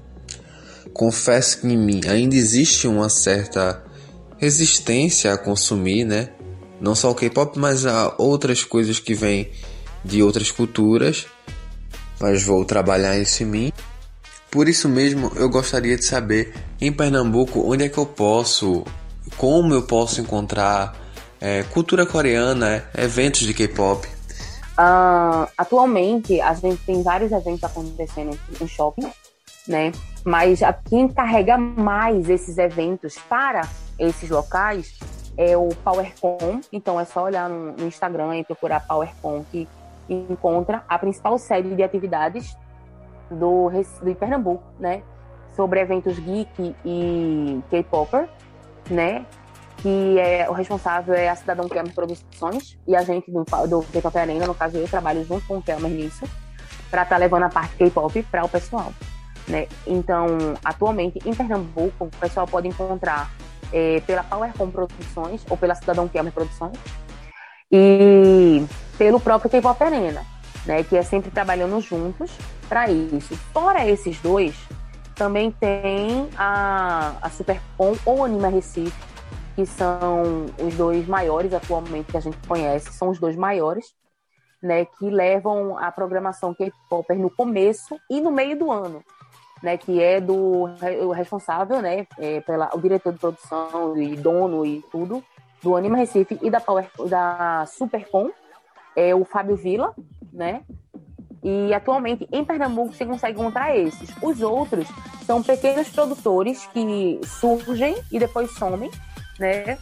Confesso 0.92 1.60
que 1.60 1.66
em 1.66 1.78
mim 1.78 2.00
ainda 2.08 2.34
existe 2.34 2.86
uma 2.86 3.08
certa 3.08 3.82
resistência 4.38 5.32
a 5.32 5.38
consumir, 5.38 6.04
né? 6.04 6.30
não 6.80 6.94
só 6.94 7.10
o 7.10 7.14
K-pop, 7.14 7.58
mas 7.58 7.84
há 7.84 8.14
outras 8.16 8.64
coisas 8.64 8.98
que 8.98 9.14
vêm 9.14 9.50
de 10.04 10.22
outras 10.22 10.50
culturas. 10.50 11.26
Mas 12.18 12.42
vou 12.42 12.64
trabalhar 12.64 13.18
isso 13.18 13.42
em 13.42 13.46
mim. 13.46 13.72
Por 14.50 14.68
isso 14.68 14.88
mesmo, 14.88 15.30
eu 15.36 15.48
gostaria 15.48 15.96
de 15.96 16.04
saber 16.04 16.54
em 16.80 16.90
Pernambuco 16.90 17.70
onde 17.70 17.84
é 17.84 17.88
que 17.88 17.98
eu 17.98 18.06
posso, 18.06 18.84
como 19.36 19.72
eu 19.74 19.82
posso 19.82 20.20
encontrar 20.20 21.09
é, 21.40 21.62
cultura 21.64 22.04
coreana, 22.04 22.84
eventos 22.96 23.40
de 23.40 23.54
K-pop. 23.54 24.06
Uh, 24.78 25.48
atualmente, 25.56 26.40
a 26.40 26.54
gente 26.54 26.82
tem 26.84 27.02
vários 27.02 27.32
eventos 27.32 27.64
acontecendo 27.64 28.38
em 28.60 28.68
shopping, 28.68 29.10
né? 29.66 29.92
Mas 30.24 30.60
quem 30.88 31.08
carrega 31.08 31.56
mais 31.56 32.28
esses 32.28 32.58
eventos 32.58 33.16
para 33.28 33.62
esses 33.98 34.28
locais 34.30 34.98
é 35.36 35.56
o 35.56 35.68
PowerCon. 35.84 36.60
Então 36.72 37.00
é 37.00 37.04
só 37.04 37.24
olhar 37.24 37.48
no, 37.48 37.72
no 37.72 37.86
Instagram 37.86 38.36
e 38.36 38.44
procurar 38.44 38.80
PowerCon 38.80 39.44
que 39.50 39.68
encontra 40.08 40.82
a 40.88 40.98
principal 40.98 41.38
série 41.38 41.74
de 41.74 41.82
atividades 41.82 42.56
do, 43.30 43.70
do 44.02 44.14
Pernambuco, 44.14 44.64
né? 44.78 45.02
Sobre 45.54 45.80
eventos 45.80 46.18
geek 46.18 46.74
e 46.84 47.60
K-Popper, 47.70 48.28
né? 48.90 49.24
Que 49.82 50.18
é 50.18 50.48
o 50.48 50.52
responsável 50.52 51.14
é 51.14 51.28
a 51.28 51.36
Cidadão 51.36 51.68
Kelmer 51.68 51.94
Produções 51.94 52.78
e 52.86 52.94
a 52.94 53.02
gente 53.02 53.30
do, 53.30 53.44
do 53.68 53.82
K-Pop 53.92 54.18
Arena, 54.18 54.46
no 54.46 54.54
caso 54.54 54.76
eu 54.76 54.88
trabalho 54.88 55.24
junto 55.24 55.46
com 55.46 55.58
o 55.58 55.62
Kelmer 55.62 55.90
nisso, 55.90 56.24
para 56.90 57.02
estar 57.02 57.14
tá 57.14 57.18
levando 57.18 57.44
a 57.44 57.48
parte 57.48 57.76
K-Pop 57.76 58.22
para 58.24 58.44
o 58.44 58.48
pessoal. 58.48 58.92
Né? 59.48 59.66
Então, 59.86 60.26
atualmente 60.64 61.18
em 61.24 61.34
Pernambuco, 61.34 62.04
o 62.04 62.10
pessoal 62.20 62.46
pode 62.46 62.68
encontrar 62.68 63.30
é, 63.72 64.00
pela 64.06 64.22
PowerCom 64.22 64.70
Produções 64.70 65.44
ou 65.48 65.56
pela 65.56 65.74
Cidadão 65.74 66.08
Kelmer 66.08 66.32
Produções 66.32 66.76
e 67.70 68.64
pelo 68.98 69.20
próprio 69.20 69.50
K-Pop 69.50 69.82
Arena, 69.82 70.24
né, 70.66 70.82
que 70.82 70.96
é 70.96 71.02
sempre 71.02 71.30
trabalhando 71.30 71.80
juntos 71.80 72.30
para 72.68 72.90
isso. 72.90 73.36
Fora 73.52 73.88
esses 73.88 74.18
dois, 74.20 74.54
também 75.14 75.50
tem 75.50 76.28
a, 76.36 77.14
a 77.22 77.30
Supercom 77.30 77.94
ou 78.04 78.24
Anima 78.24 78.48
Recife, 78.48 79.09
que 79.60 79.66
são 79.66 80.46
os 80.58 80.74
dois 80.74 81.06
maiores 81.06 81.52
atualmente 81.52 82.10
que 82.10 82.16
a 82.16 82.20
gente 82.20 82.38
conhece, 82.48 82.92
são 82.92 83.10
os 83.10 83.18
dois 83.18 83.36
maiores, 83.36 83.94
né, 84.62 84.84
que 84.84 85.10
levam 85.10 85.78
a 85.78 85.90
programação 85.92 86.54
K-Popper 86.54 87.18
no 87.18 87.30
começo 87.30 87.98
e 88.08 88.20
no 88.20 88.30
meio 88.30 88.58
do 88.58 88.70
ano 88.70 89.02
né, 89.62 89.76
que 89.76 90.02
é 90.02 90.20
do 90.20 90.68
o 91.02 91.12
responsável, 91.12 91.82
né, 91.82 92.06
é, 92.18 92.40
pela 92.40 92.70
o 92.74 92.80
diretor 92.80 93.12
de 93.12 93.18
produção 93.18 93.96
e 93.96 94.16
dono 94.16 94.64
e 94.64 94.82
tudo 94.90 95.22
do 95.62 95.76
Anima 95.76 95.98
Recife 95.98 96.38
e 96.40 96.50
da 96.50 96.60
Power, 96.60 96.88
da 97.06 97.66
Supercom, 97.66 98.30
é 98.96 99.14
o 99.14 99.26
Fábio 99.26 99.56
Vila, 99.56 99.94
né? 100.32 100.62
E 101.42 101.72
atualmente 101.74 102.26
em 102.32 102.42
Pernambuco 102.42 102.94
se 102.94 103.04
consegue 103.04 103.38
encontrar 103.38 103.76
esses. 103.76 104.10
Os 104.22 104.40
outros 104.40 104.88
são 105.26 105.42
pequenos 105.42 105.88
produtores 105.90 106.66
que 106.68 107.20
surgem 107.24 107.94
e 108.10 108.18
depois 108.18 108.50
somem, 108.52 108.90
né? 109.40 109.78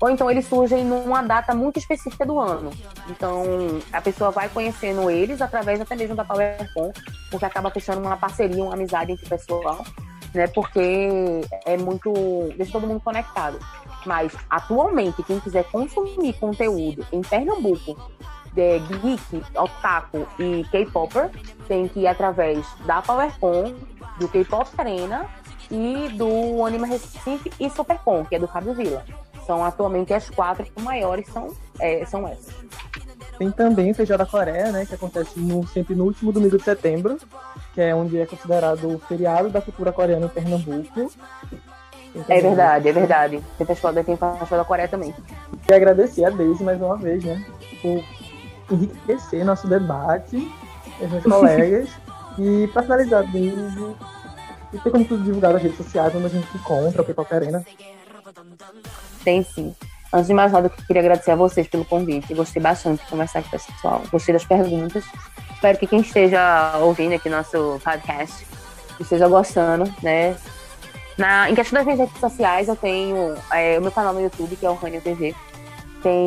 Ou 0.00 0.08
então 0.10 0.30
eles 0.30 0.46
surgem 0.46 0.84
numa 0.84 1.22
data 1.22 1.54
muito 1.54 1.78
específica 1.78 2.24
do 2.24 2.38
ano. 2.38 2.70
Então 3.10 3.44
a 3.92 4.00
pessoa 4.00 4.30
vai 4.30 4.48
conhecendo 4.48 5.10
eles 5.10 5.42
através 5.42 5.80
até 5.80 5.96
mesmo 5.96 6.14
da 6.14 6.24
PowerCon, 6.24 6.92
porque 7.30 7.44
acaba 7.44 7.70
fechando 7.70 8.00
uma 8.00 8.16
parceria, 8.16 8.62
uma 8.62 8.74
amizade 8.74 9.10
entre 9.10 9.26
o 9.26 9.28
pessoal, 9.28 9.84
né? 10.32 10.46
Porque 10.48 11.40
é 11.66 11.76
muito. 11.76 12.12
deixa 12.56 12.72
todo 12.72 12.86
mundo 12.86 13.00
conectado. 13.00 13.58
Mas 14.06 14.32
atualmente, 14.48 15.22
quem 15.24 15.40
quiser 15.40 15.64
consumir 15.64 16.32
conteúdo 16.34 17.04
em 17.10 17.20
Pernambuco, 17.20 17.98
de 18.52 18.78
geek, 18.78 19.42
otaku 19.56 20.26
e 20.38 20.64
K-popper, 20.70 21.30
tem 21.66 21.88
que 21.88 22.00
ir 22.00 22.06
através 22.06 22.64
da 22.86 23.02
PowerCon, 23.02 23.74
do 24.18 24.28
K-pop 24.28 24.68
Arena 24.78 25.28
e 25.70 26.08
do 26.10 26.64
Anima 26.64 26.86
Recife 26.86 27.52
e 27.58 27.68
Supercon, 27.70 28.24
que 28.24 28.36
é 28.36 28.38
do 28.38 28.48
Fábio 28.48 28.74
Vila. 28.74 29.04
São 29.46 29.64
atualmente 29.64 30.12
as 30.12 30.28
quatro 30.28 30.66
maiores 30.80 31.26
são, 31.28 31.54
é, 31.80 32.04
são 32.04 32.26
essas. 32.28 32.54
Tem 33.38 33.50
também 33.50 33.92
o 33.92 33.94
Feijão 33.94 34.18
da 34.18 34.26
Coreia, 34.26 34.72
né, 34.72 34.84
que 34.84 34.94
acontece 34.94 35.38
no, 35.38 35.66
sempre 35.68 35.94
no 35.94 36.04
último 36.04 36.32
domingo 36.32 36.58
de 36.58 36.64
setembro, 36.64 37.16
que 37.72 37.80
é 37.80 37.94
onde 37.94 38.18
é 38.18 38.26
considerado 38.26 38.96
o 38.96 38.98
feriado 38.98 39.48
da 39.48 39.60
cultura 39.60 39.92
coreana 39.92 40.26
em 40.26 40.28
Pernambuco. 40.28 41.12
É 42.28 42.40
verdade, 42.40 42.88
é 42.88 42.92
verdade. 42.92 43.44
Tem 43.56 43.66
festival, 43.66 43.94
tem 43.94 44.04
festival 44.04 44.48
da 44.50 44.64
Coreia 44.64 44.88
também. 44.88 45.14
E 45.70 45.72
agradecer 45.72 46.24
a 46.24 46.30
Deise 46.30 46.64
mais 46.64 46.80
uma 46.80 46.96
vez, 46.96 47.22
né, 47.22 47.44
por 47.80 48.02
enriquecer 48.70 49.44
nosso 49.44 49.68
debate, 49.68 50.36
os 51.00 51.10
meus 51.10 51.22
colegas. 51.24 51.88
e 52.38 52.68
para 52.72 52.82
finalizar, 52.82 53.24
Deise, 53.30 53.96
e 54.72 54.78
ter 54.78 54.90
como 54.90 55.04
tudo 55.04 55.22
divulgado 55.22 55.54
nas 55.54 55.62
redes 55.62 55.78
sociais, 55.78 56.14
onde 56.14 56.26
a 56.26 56.28
gente 56.28 56.56
encontra 56.56 57.02
o 57.02 57.04
K-Pop 57.04 57.34
Arena. 57.34 57.64
Tem 59.24 59.42
sim. 59.42 59.74
Antes 60.12 60.28
de 60.28 60.34
mais 60.34 60.52
nada, 60.52 60.68
eu 60.68 60.86
queria 60.86 61.02
agradecer 61.02 61.30
a 61.30 61.36
vocês 61.36 61.68
pelo 61.68 61.84
convite. 61.84 62.32
Gostei 62.34 62.62
bastante 62.62 63.04
de 63.04 63.10
conversar 63.10 63.42
com 63.42 63.48
o 63.48 63.50
pessoal. 63.50 64.02
Gostei 64.10 64.32
das 64.32 64.44
perguntas. 64.44 65.04
Espero 65.52 65.78
que 65.78 65.86
quem 65.86 66.00
esteja 66.00 66.78
ouvindo 66.78 67.14
aqui 67.14 67.28
nosso 67.28 67.80
podcast 67.84 68.46
esteja 68.98 69.28
gostando, 69.28 69.92
né? 70.02 70.36
Na, 71.16 71.50
em 71.50 71.54
questão 71.54 71.78
das 71.78 71.84
minhas 71.84 72.00
redes 72.00 72.20
sociais, 72.20 72.68
eu 72.68 72.76
tenho 72.76 73.34
é, 73.52 73.78
o 73.78 73.82
meu 73.82 73.90
canal 73.90 74.14
no 74.14 74.20
YouTube, 74.20 74.56
que 74.56 74.64
é 74.64 74.70
o 74.70 74.74
Rania 74.74 75.00
TV. 75.00 75.34
Tem 76.02 76.26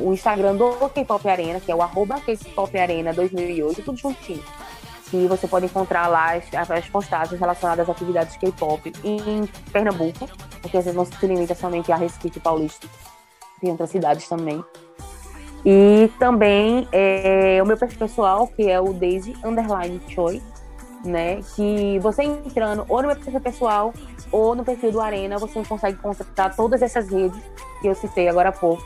o 0.00 0.12
Instagram 0.12 0.56
do 0.56 0.88
K-Pop 0.90 1.28
Arena, 1.28 1.60
que 1.60 1.70
é 1.70 1.74
o 1.74 1.80
arroba 1.80 2.20
K-Pop 2.20 2.76
Arena 2.76 3.12
2008, 3.12 3.82
tudo 3.82 3.96
juntinho 3.96 4.42
que 5.12 5.26
você 5.28 5.46
pode 5.46 5.66
encontrar 5.66 6.08
lá 6.08 6.32
as, 6.32 6.70
as 6.70 6.88
postagens 6.88 7.38
relacionadas 7.38 7.86
às 7.86 7.94
atividades 7.94 8.34
K-pop 8.38 8.90
em 9.04 9.46
Pernambuco, 9.70 10.26
porque 10.62 10.78
vezes 10.78 10.94
não 10.94 11.04
se 11.04 11.26
limita 11.26 11.54
somente 11.54 11.92
a 11.92 11.96
Recife 11.96 12.40
Paulista, 12.40 12.88
tem 13.60 13.70
outras 13.70 13.90
cidades 13.90 14.26
também. 14.26 14.64
E 15.66 16.10
também 16.18 16.88
é, 16.90 17.62
o 17.62 17.66
meu 17.66 17.76
perfil 17.76 17.98
pessoal, 17.98 18.48
que 18.48 18.70
é 18.70 18.80
o 18.80 18.94
Daisy 18.94 19.36
Underline 19.44 20.00
Choi, 20.08 20.42
né? 21.04 21.40
Que 21.54 21.98
você 21.98 22.22
entrando 22.22 22.86
ou 22.88 23.02
no 23.02 23.08
meu 23.08 23.16
perfil 23.16 23.40
pessoal 23.40 23.92
ou 24.32 24.54
no 24.54 24.64
perfil 24.64 24.92
do 24.92 25.00
Arena, 25.00 25.36
você 25.36 25.62
consegue 25.62 25.98
consultar 25.98 26.56
todas 26.56 26.80
essas 26.80 27.10
redes 27.10 27.38
que 27.82 27.86
eu 27.86 27.94
citei 27.94 28.30
agora 28.30 28.48
há 28.48 28.52
pouco, 28.52 28.82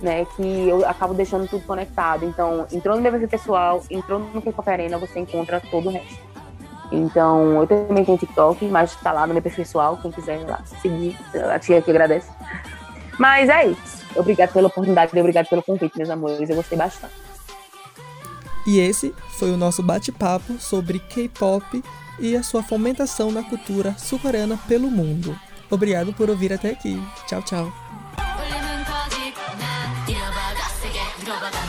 né? 0.00 0.26
Que 0.36 0.68
eu 0.68 0.86
acabo 0.88 1.14
deixando 1.14 1.48
tudo 1.48 1.64
conectado. 1.66 2.24
Então, 2.24 2.66
entrou 2.72 2.96
no 2.96 3.02
perfil 3.02 3.28
pessoal, 3.28 3.82
entrou 3.90 4.18
no 4.18 4.42
K-Pop 4.42 4.68
Arena, 4.68 4.98
você 4.98 5.18
encontra 5.20 5.60
todo 5.70 5.88
o 5.88 5.92
resto. 5.92 6.28
Então, 6.90 7.60
eu 7.60 7.66
também 7.66 8.04
tenho 8.04 8.18
TikTok, 8.18 8.64
mas 8.66 8.96
tá 8.96 9.12
lá 9.12 9.26
no 9.26 9.34
meu 9.34 9.42
perfil 9.42 9.64
pessoal, 9.64 9.98
quem 10.00 10.10
quiser 10.10 10.40
lá 10.48 10.62
seguir, 10.80 11.16
a 11.52 11.58
tia 11.58 11.82
que 11.82 11.90
agradece. 11.90 12.30
Mas 13.18 13.48
é 13.48 13.66
isso. 13.66 14.06
Obrigado 14.16 14.52
pela 14.52 14.68
oportunidade 14.68 15.18
obrigado 15.18 15.48
pelo 15.48 15.62
convite, 15.62 15.96
meus 15.96 16.08
amores. 16.08 16.48
Eu 16.48 16.56
gostei 16.56 16.78
bastante. 16.78 17.14
E 18.66 18.78
esse 18.80 19.14
foi 19.38 19.50
o 19.50 19.56
nosso 19.56 19.82
bate-papo 19.82 20.58
sobre 20.58 20.98
K-pop 20.98 21.82
e 22.18 22.36
a 22.36 22.42
sua 22.42 22.62
fomentação 22.62 23.30
na 23.30 23.42
cultura 23.42 23.94
sul-coreana 23.98 24.58
pelo 24.68 24.90
mundo. 24.90 25.38
Obrigado 25.70 26.12
por 26.12 26.28
ouvir 26.30 26.52
até 26.52 26.70
aqui. 26.70 27.00
Tchau, 27.26 27.42
tchau. 27.42 27.72
들어가다. 31.28 31.67